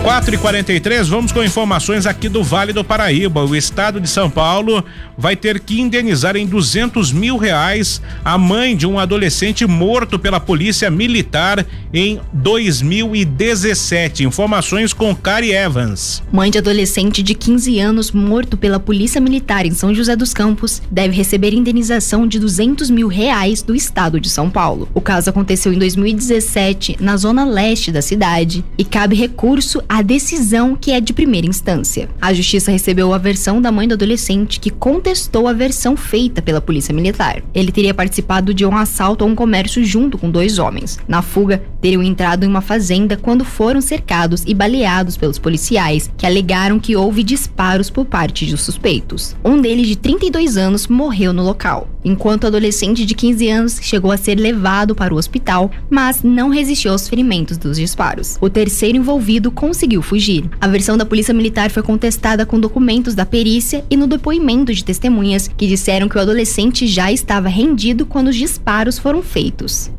[0.00, 3.44] 4 e 43 vamos com informações aqui do Vale do Paraíba.
[3.44, 4.84] O estado de São Paulo
[5.16, 10.40] vai ter que indenizar em 200 mil reais a mãe de um adolescente morto pela
[10.40, 14.24] polícia militar em 2017.
[14.24, 16.22] Informações com Cari Evans.
[16.32, 20.82] Mãe de adolescente de 15 anos morto pela polícia militar em São José dos Campos
[20.90, 24.88] deve receber indenização de 200 mil reais do estado de São Paulo.
[24.94, 30.76] O caso aconteceu em 2017 na zona leste da cidade e cabe recurso a decisão
[30.76, 32.08] que é de primeira instância.
[32.20, 36.60] A justiça recebeu a versão da mãe do adolescente que contestou a versão feita pela
[36.60, 37.42] polícia militar.
[37.54, 40.98] Ele teria participado de um assalto a um comércio junto com dois homens.
[41.06, 46.26] Na fuga, teriam entrado em uma fazenda quando foram cercados e baleados pelos policiais, que
[46.26, 49.36] alegaram que houve disparos por parte dos suspeitos.
[49.44, 54.12] Um deles, de 32 anos, morreu no local, enquanto o adolescente de 15 anos chegou
[54.12, 58.38] a ser levado para o hospital, mas não resistiu aos ferimentos dos disparos.
[58.40, 60.44] O terceiro envolvido conseguiu conseguiu fugir.
[60.60, 64.84] A versão da Polícia Militar foi contestada com documentos da perícia e no depoimento de
[64.84, 69.90] testemunhas que disseram que o adolescente já estava rendido quando os disparos foram feitos.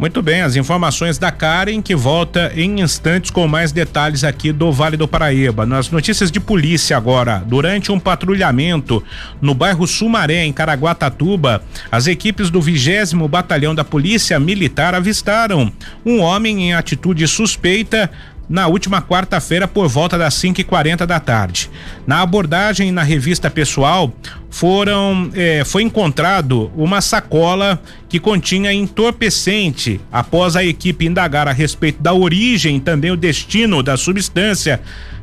[0.00, 4.72] Muito bem, as informações da Karen que volta em instantes com mais detalhes aqui do
[4.72, 5.66] Vale do Paraíba.
[5.66, 9.04] Nas notícias de polícia agora, durante um patrulhamento
[9.42, 15.70] no bairro Sumaré, em Caraguatatuba, as equipes do 20 Batalhão da Polícia Militar avistaram
[16.02, 18.10] um homem em atitude suspeita
[18.50, 21.70] na última quarta-feira por volta das 5 e 40 da tarde.
[22.04, 24.12] Na abordagem na revista pessoal,
[24.50, 30.00] foram eh, foi encontrado uma sacola que continha entorpecente.
[30.10, 34.80] Após a equipe indagar a respeito da origem e também o destino da substância,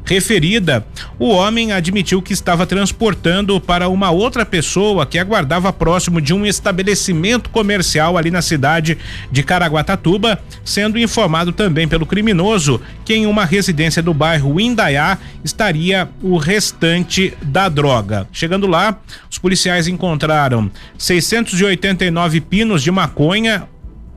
[0.08, 0.86] referida,
[1.20, 6.46] o homem admitiu que estava transportando para uma outra pessoa que aguardava próximo de um
[6.46, 8.98] estabelecimento comercial ali na cidade
[9.30, 16.10] de Caraguatatuba, sendo informado também pelo criminoso que em uma residência do bairro Indaiá estaria
[16.22, 18.28] o restante da droga.
[18.32, 18.98] Chegando lá,
[19.30, 23.68] os policiais encontraram 689 pinos de maconha,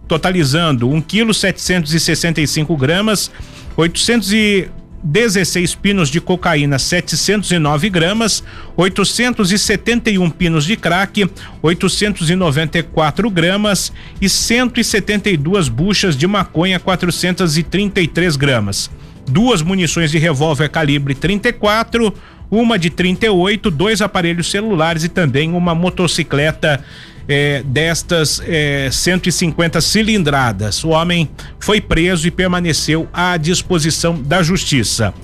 [0.07, 3.31] totalizando 1 quilo 765 gramas,
[3.77, 4.71] 800 e
[5.03, 8.45] 16 pinos de cocaína, 709 gramas,
[8.77, 11.29] 871 pinos de crack,
[11.63, 18.91] 894 gramas e 172 buchas de maconha, 433 gramas.
[19.27, 22.13] Duas munições de revólver calibre 34,
[22.51, 26.85] uma de 38, dois aparelhos celulares e também uma motocicleta
[27.33, 28.43] eh, destas
[28.91, 30.83] 150 cilindradas.
[30.83, 35.15] O homem foi preso e permaneceu à disposição da justiça.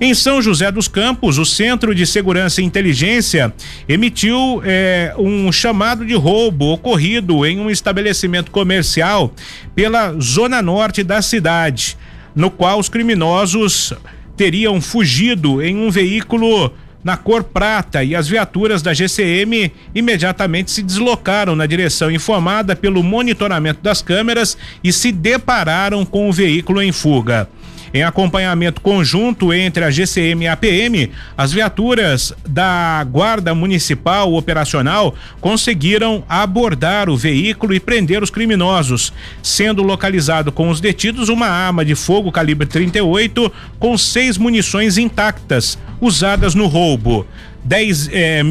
[0.00, 3.54] Em São José dos Campos, o Centro de Segurança e Inteligência
[3.88, 9.32] emitiu é, um chamado de roubo ocorrido em um estabelecimento comercial
[9.76, 11.96] pela zona norte da cidade,
[12.34, 13.92] no qual os criminosos
[14.36, 16.72] teriam fugido em um veículo
[17.02, 23.02] na cor prata e as viaturas da GCM imediatamente se deslocaram na direção informada pelo
[23.02, 27.48] monitoramento das câmeras e se depararam com o veículo em fuga.
[27.94, 35.14] Em acompanhamento conjunto entre a GCM e a PM, as viaturas da Guarda Municipal Operacional
[35.42, 39.12] conseguiram abordar o veículo e prender os criminosos,
[39.42, 45.78] sendo localizado com os detidos uma arma de fogo calibre 38 com seis munições intactas
[46.00, 47.26] usadas no roubo.
[47.62, 48.42] dez eh,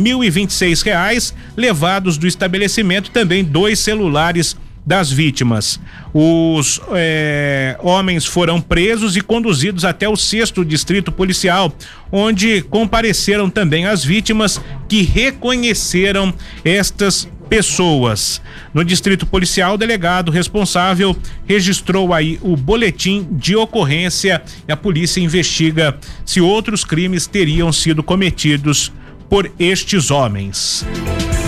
[0.50, 4.56] seis reais levados do estabelecimento também dois celulares
[4.86, 5.80] das vítimas.
[6.14, 11.74] Os é, homens foram presos e conduzidos até o sexto distrito policial,
[12.12, 14.60] onde compareceram também as vítimas
[14.90, 16.34] que reconheceram
[16.66, 18.42] estas pessoas.
[18.74, 21.16] No distrito policial, o delegado responsável
[21.46, 28.02] registrou aí o boletim de ocorrência e a polícia investiga se outros crimes teriam sido
[28.02, 28.92] cometidos
[29.30, 30.86] por estes homens.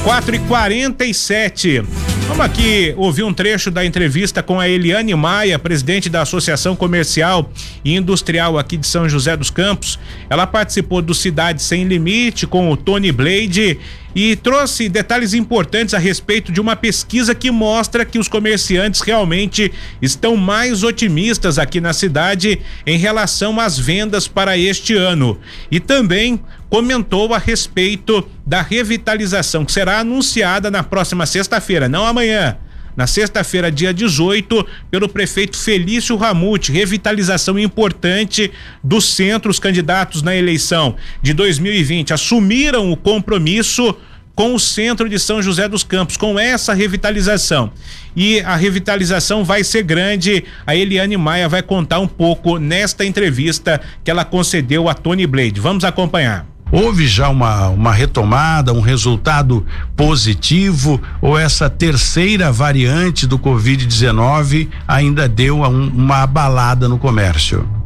[0.04, 1.82] 4 e 47
[2.28, 7.52] Vamos aqui ouvir um trecho da entrevista com a Eliane Maia, presidente da Associação Comercial
[7.84, 10.00] e Industrial aqui de São José dos Campos.
[10.30, 13.78] Ela participou do Cidade Sem Limite com o Tony Blade
[14.16, 19.72] e trouxe detalhes importantes a respeito de uma pesquisa que mostra que os comerciantes realmente
[20.02, 25.38] estão mais otimistas aqui na cidade em relação às vendas para este ano.
[25.70, 26.40] E também
[26.74, 32.58] comentou a respeito da revitalização que será anunciada na próxima sexta-feira, não amanhã.
[32.98, 38.52] Na sexta-feira, dia 18, pelo prefeito Felício Ramute, revitalização importante
[38.84, 43.96] dos centros candidatos na eleição de 2020 assumiram o compromisso
[44.34, 47.72] com o centro de São José dos Campos, com essa revitalização.
[48.16, 50.44] E a revitalização vai ser grande.
[50.66, 55.60] A Eliane Maia vai contar um pouco nesta entrevista que ela concedeu a Tony Blade.
[55.60, 56.52] Vamos acompanhar.
[56.74, 59.64] Houve já uma, uma retomada, um resultado
[59.96, 67.83] positivo ou essa terceira variante do Covid-19 ainda deu um, uma abalada no comércio?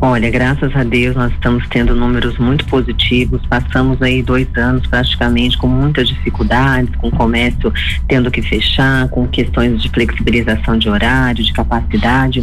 [0.00, 3.44] Olha, graças a Deus nós estamos tendo números muito positivos.
[3.46, 7.72] Passamos aí dois anos praticamente com muitas dificuldades, com o comércio
[8.06, 12.42] tendo que fechar, com questões de flexibilização de horário, de capacidade,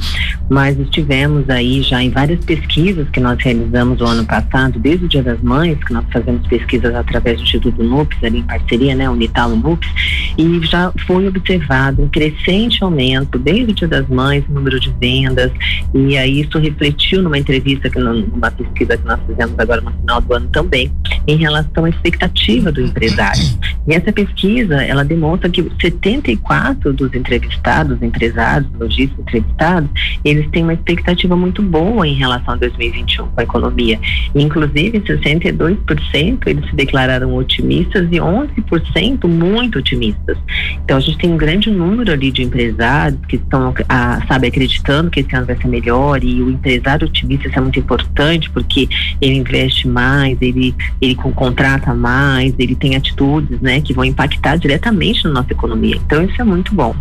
[0.50, 5.08] mas estivemos aí já em várias pesquisas que nós realizamos o ano passado, desde o
[5.08, 9.10] Dia das Mães, que nós fazemos pesquisas através do Instituto NUPS, ali em parceria, né,
[9.10, 9.90] Unitalo NUPS,
[10.38, 15.52] e já foi observado um crescente aumento desde o Dia das Mães, número de vendas,
[15.94, 20.22] e aí isso refletiu numa entrevista, que numa pesquisa que nós fizemos agora no final
[20.22, 20.92] do ano também,
[21.28, 23.44] em relação à expectativa do empresário.
[23.88, 29.90] E essa pesquisa, ela demonstra que 74 dos entrevistados, empresários, lojistas entrevistados,
[30.24, 34.00] eles têm uma expectativa muito boa em relação a 2021 com a economia.
[34.34, 40.38] Inclusive, 62% eles se declararam otimistas e 11% muito otimistas.
[40.84, 45.10] Então, a gente tem um grande número ali de empresários que estão, ah, sabe, acreditando
[45.10, 48.88] que esse ano vai ser melhor e o empresário otimista isso é muito importante porque
[49.20, 55.24] ele investe mais, ele, ele contrata mais, ele tem atitudes, né, que vão impactar diretamente
[55.26, 55.98] na nossa economia.
[56.06, 56.96] Então isso é muito bom.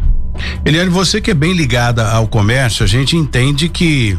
[0.65, 4.19] Eliane, você que é bem ligada ao comércio, a gente entende que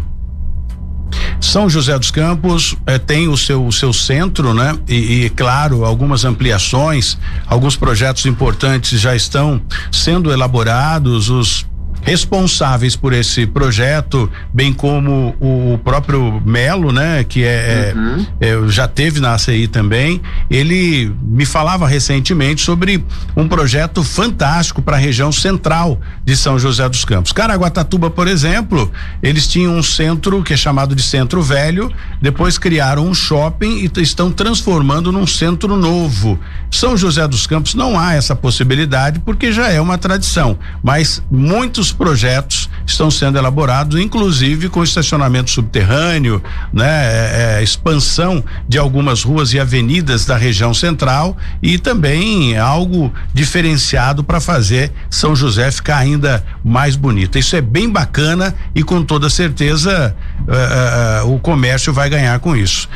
[1.39, 4.77] são José dos Campos eh, tem o seu, o seu centro, né?
[4.87, 9.61] E, e, claro, algumas ampliações, alguns projetos importantes já estão
[9.91, 11.65] sendo elaborados, os
[12.05, 18.25] responsáveis por esse projeto, bem como o próprio Melo, né, que é, é uhum.
[18.39, 23.03] é, já teve na ACI também, ele me falava recentemente sobre
[23.35, 27.31] um projeto fantástico para a região central de São José dos Campos.
[27.31, 28.91] Caraguatatuba, por exemplo,
[29.23, 31.91] eles tinham um centro que é chamado de Centro Velho,
[32.21, 36.39] depois criaram um shopping e estão transformando num centro novo.
[36.69, 41.94] São José dos Campos não há essa possibilidade porque já é uma tradição, mas muitos
[41.95, 46.41] projetos estão sendo elaborados, inclusive com estacionamento subterrâneo,
[46.71, 53.11] né, é, é, expansão de algumas ruas e avenidas da região central e também algo
[53.33, 57.39] diferenciado para fazer São José ficar ainda mais bonita.
[57.39, 62.55] Isso é bem bacana e com toda certeza uh, uh, o comércio vai ganhar com
[62.55, 62.87] isso.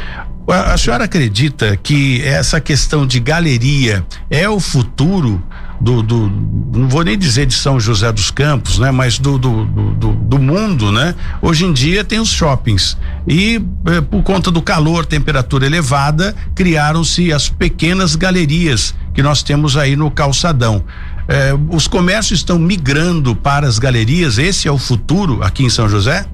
[0.47, 5.43] A, a senhora acredita que essa questão de galeria é o futuro
[5.79, 6.29] do, do,
[6.75, 8.91] não vou nem dizer de São José dos Campos, né?
[8.91, 11.15] Mas do, do, do, do mundo, né?
[11.41, 17.31] Hoje em dia tem os shoppings e eh, por conta do calor, temperatura elevada, criaram-se
[17.31, 20.83] as pequenas galerias que nós temos aí no calçadão.
[21.27, 24.37] Eh, os comércios estão migrando para as galerias.
[24.37, 26.25] Esse é o futuro aqui em São José?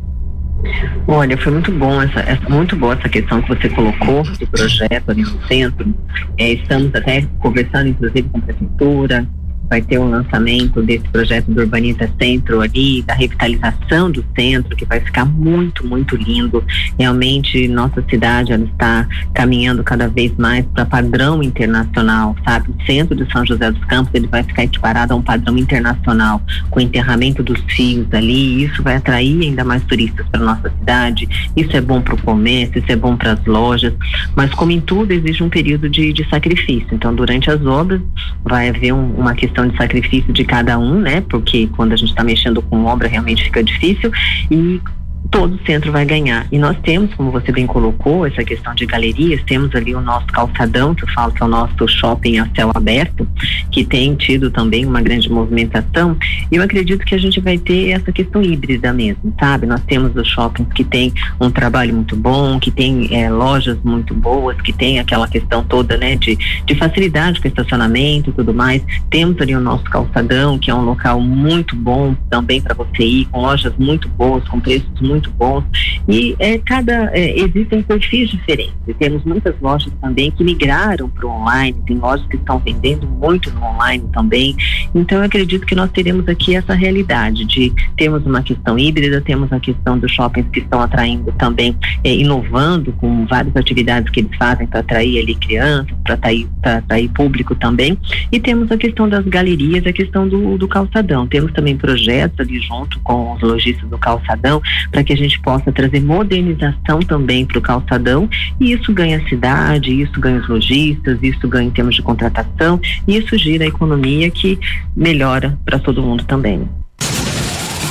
[1.08, 5.10] Olha, foi muito bom essa, essa, muito boa essa questão que você colocou do projeto
[5.10, 5.94] ali no centro.
[6.38, 9.28] É, estamos até conversando, inclusive, com a prefeitura,
[9.70, 14.86] vai ter um lançamento desse projeto do Urbanita Centro ali, da revitalização do centro, que
[14.86, 16.64] vai ficar muito, muito lindo.
[16.98, 22.70] Realmente, nossa cidade ela está caminhando cada vez mais para padrão internacional, sabe?
[22.70, 26.42] O centro de São José dos Campos ele vai ficar equiparado a um padrão internacional,
[26.70, 30.70] com o enterramento dos fios ali, e isso vai atrair ainda mais turistas para nossa
[30.70, 31.28] cidade.
[31.56, 33.94] Isso é bom para o comércio, isso é bom para as lojas,
[34.36, 36.88] mas como em tudo existe um período de, de sacrifício.
[36.92, 38.02] Então, durante as obras
[38.44, 41.22] vai haver um, uma questão questão de sacrifício de cada um, né?
[41.22, 44.12] Porque quando a gente está mexendo com obra realmente fica difícil
[44.52, 44.82] e
[45.30, 46.48] todo centro vai ganhar.
[46.52, 50.28] E nós temos, como você bem colocou, essa questão de galerias, temos ali o nosso
[50.28, 53.28] calçadão, que eu falo que é o nosso shopping a céu aberto,
[53.72, 56.18] que tem tido também uma grande movimentação.
[56.52, 59.66] E eu acredito que a gente vai ter essa questão híbrida mesmo, sabe?
[59.66, 64.14] Nós temos os shoppings que tem um trabalho muito bom, que tem é, lojas muito
[64.14, 68.82] boas, que tem aquela questão toda, né, de, de facilidade com estacionamento e tudo mais.
[69.10, 73.26] Temos ali o nosso calçadão, que é um local muito bom também para você ir,
[73.26, 75.64] com lojas muito boas, com preços muito muito bons
[76.08, 78.76] e é, cada é, existem perfis diferentes.
[79.00, 83.52] Temos muitas lojas também que migraram para o online, tem lojas que estão vendendo muito
[83.52, 84.56] no online também.
[84.94, 89.52] Então eu acredito que nós teremos aqui essa realidade de termos uma questão híbrida, temos
[89.52, 94.36] a questão dos shoppings que estão atraindo também, é, inovando com várias atividades que eles
[94.38, 97.98] fazem para atrair ali crianças, para atrair, atrair público também.
[98.32, 101.26] E temos a questão das galerias, a questão do, do calçadão.
[101.26, 104.62] Temos também projetos ali junto com os lojistas do calçadão
[104.92, 108.30] para que a gente possa trazer modernização também para o calçadão
[108.60, 112.80] e isso ganha a cidade, isso ganha os lojistas, isso ganha em termos de contratação
[113.08, 114.60] e isso gira a economia que
[114.96, 116.68] melhora para todo mundo também.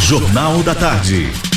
[0.01, 1.54] Jornal da Tarde.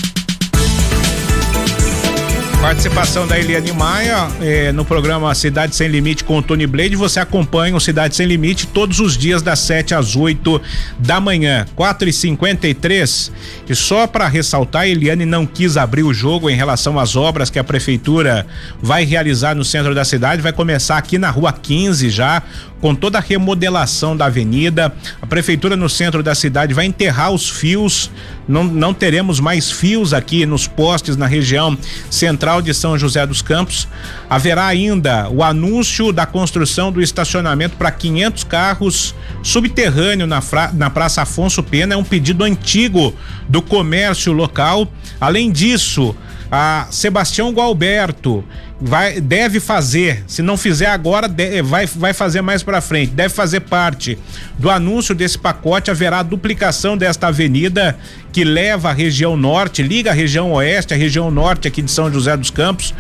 [2.62, 6.96] Participação da Eliane Maia eh, no programa Cidade Sem Limite com o Tony Blade.
[6.96, 10.62] Você acompanha o Cidade Sem Limite todos os dias das 7 às 8
[11.00, 13.32] da manhã, 4 e 53
[13.70, 17.50] e só para ressaltar, a Eliane não quis abrir o jogo em relação às obras
[17.50, 18.46] que a prefeitura
[18.82, 20.42] vai realizar no centro da cidade.
[20.42, 22.42] Vai começar aqui na rua 15 já,
[22.80, 24.94] com toda a remodelação da avenida.
[25.22, 28.10] A prefeitura no centro da cidade vai enterrar os fios.
[28.48, 31.78] Não, não teremos mais fios aqui nos postes na região
[32.10, 33.88] central de São José dos Campos.
[34.30, 40.90] Haverá ainda o anúncio da construção do estacionamento para 500 carros subterrâneo na, fra, na
[40.90, 41.94] Praça Afonso Pena.
[41.94, 43.14] É um pedido antigo
[43.50, 44.88] do comércio local.
[45.20, 46.16] Além disso,
[46.52, 48.44] a Sebastião Gualberto
[48.80, 53.34] vai deve fazer, se não fizer agora, de, vai, vai fazer mais para frente, deve
[53.34, 54.18] fazer parte
[54.58, 57.98] do anúncio desse pacote, haverá duplicação desta avenida
[58.32, 62.12] que leva a região norte, liga a região oeste, a região norte aqui de São
[62.12, 62.94] José dos Campos,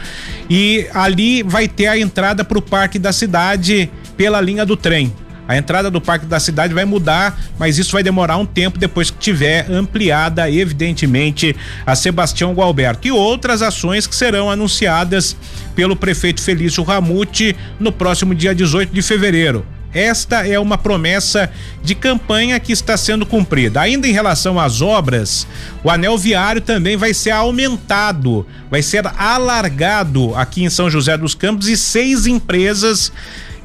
[0.49, 5.13] e ali vai ter a entrada para o parque da cidade pela linha do trem.
[5.47, 9.09] A entrada do Parque da Cidade vai mudar, mas isso vai demorar um tempo depois
[9.09, 13.07] que tiver ampliada, evidentemente, a Sebastião Gualberto.
[13.07, 15.37] E outras ações que serão anunciadas
[15.75, 19.65] pelo prefeito Felício Ramute no próximo dia 18 de fevereiro.
[19.93, 21.49] Esta é uma promessa
[21.81, 23.81] de campanha que está sendo cumprida.
[23.81, 25.47] Ainda em relação às obras,
[25.83, 31.33] o anel viário também vai ser aumentado, vai ser alargado aqui em São José dos
[31.33, 33.11] Campos e seis empresas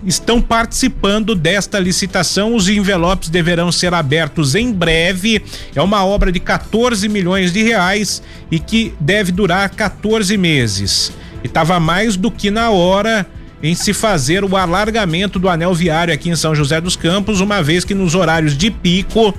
[0.05, 2.55] estão participando desta licitação.
[2.55, 5.43] Os envelopes deverão ser abertos em breve.
[5.75, 11.13] É uma obra de 14 milhões de reais e que deve durar 14 meses.
[11.43, 13.27] E estava mais do que na hora
[13.63, 17.63] em se fazer o alargamento do anel viário aqui em São José dos Campos, uma
[17.63, 19.33] vez que nos horários de pico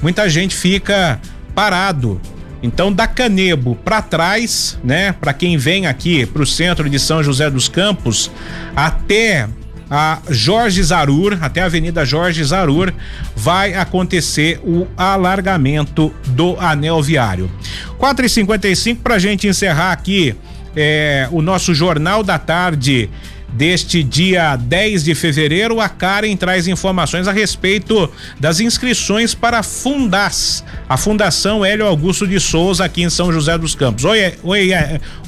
[0.00, 1.20] muita gente fica
[1.54, 2.20] parado.
[2.62, 7.22] Então, da Canebo para trás, né, para quem vem aqui para o centro de São
[7.22, 8.30] José dos Campos,
[8.74, 9.46] até
[9.90, 12.92] a Jorge Zarur, até a Avenida Jorge Zarur,
[13.34, 17.50] vai acontecer o alargamento do anel viário.
[17.98, 20.34] 4 e 55 para a gente encerrar aqui
[20.74, 23.08] é, o nosso Jornal da Tarde
[23.56, 29.62] deste dia 10 de fevereiro, a Karen traz informações a respeito das inscrições para a
[29.62, 34.04] Fundas, a Fundação Hélio Augusto de Souza aqui em São José dos Campos.
[34.04, 34.70] Oi, oi,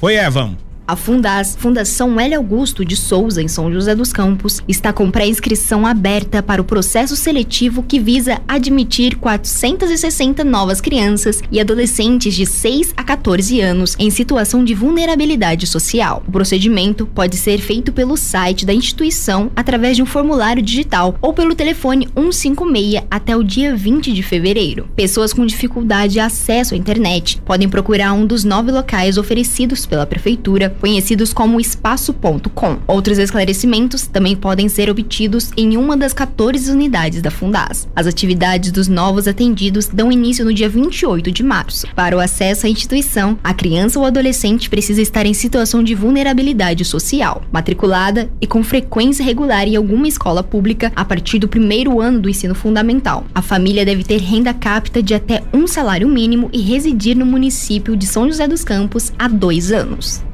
[0.03, 0.68] oi, Evan.
[0.89, 2.35] A Fundas, Fundação L.
[2.35, 7.15] Augusto de Souza, em São José dos Campos, está com pré-inscrição aberta para o processo
[7.15, 14.09] seletivo que visa admitir 460 novas crianças e adolescentes de 6 a 14 anos em
[14.09, 16.23] situação de vulnerabilidade social.
[16.27, 21.35] O procedimento pode ser feito pelo site da instituição através de um formulário digital ou
[21.35, 24.89] pelo telefone 156 até o dia 20 de fevereiro.
[24.97, 30.07] Pessoas com dificuldade de acesso à internet podem procurar um dos nove locais oferecidos pela
[30.07, 32.79] prefeitura, conhecidos como espaço.com.
[32.87, 37.89] Outros esclarecimentos também podem ser obtidos em uma das 14 unidades da Fundas.
[37.95, 41.87] As atividades dos novos atendidos dão início no dia 28 de março.
[41.95, 46.85] Para o acesso à instituição, a criança ou adolescente precisa estar em situação de vulnerabilidade
[46.85, 52.21] social, matriculada e com frequência regular em alguma escola pública a partir do primeiro ano
[52.21, 53.25] do ensino fundamental.
[53.35, 57.97] A família deve ter renda capta de até um salário mínimo e residir no município
[57.97, 60.28] de São José dos Campos há dois anos.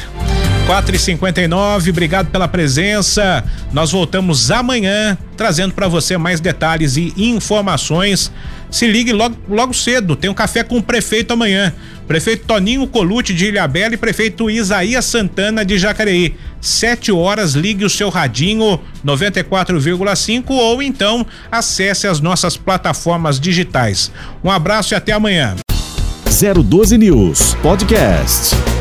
[0.67, 3.45] 4 e 59 obrigado pela presença.
[3.73, 8.33] Nós voltamos amanhã trazendo para você mais detalhes e informações.
[8.71, 11.73] Se ligue logo, logo cedo, tem um café com o prefeito amanhã.
[12.09, 16.35] Prefeito Toninho Colute de Ilhabela e prefeito Isaías Santana de Jacareí.
[16.61, 24.11] Sete horas, ligue o seu radinho 94,5 ou então acesse as nossas plataformas digitais.
[24.43, 25.57] Um abraço e até amanhã.
[26.25, 28.74] 012 News Podcast.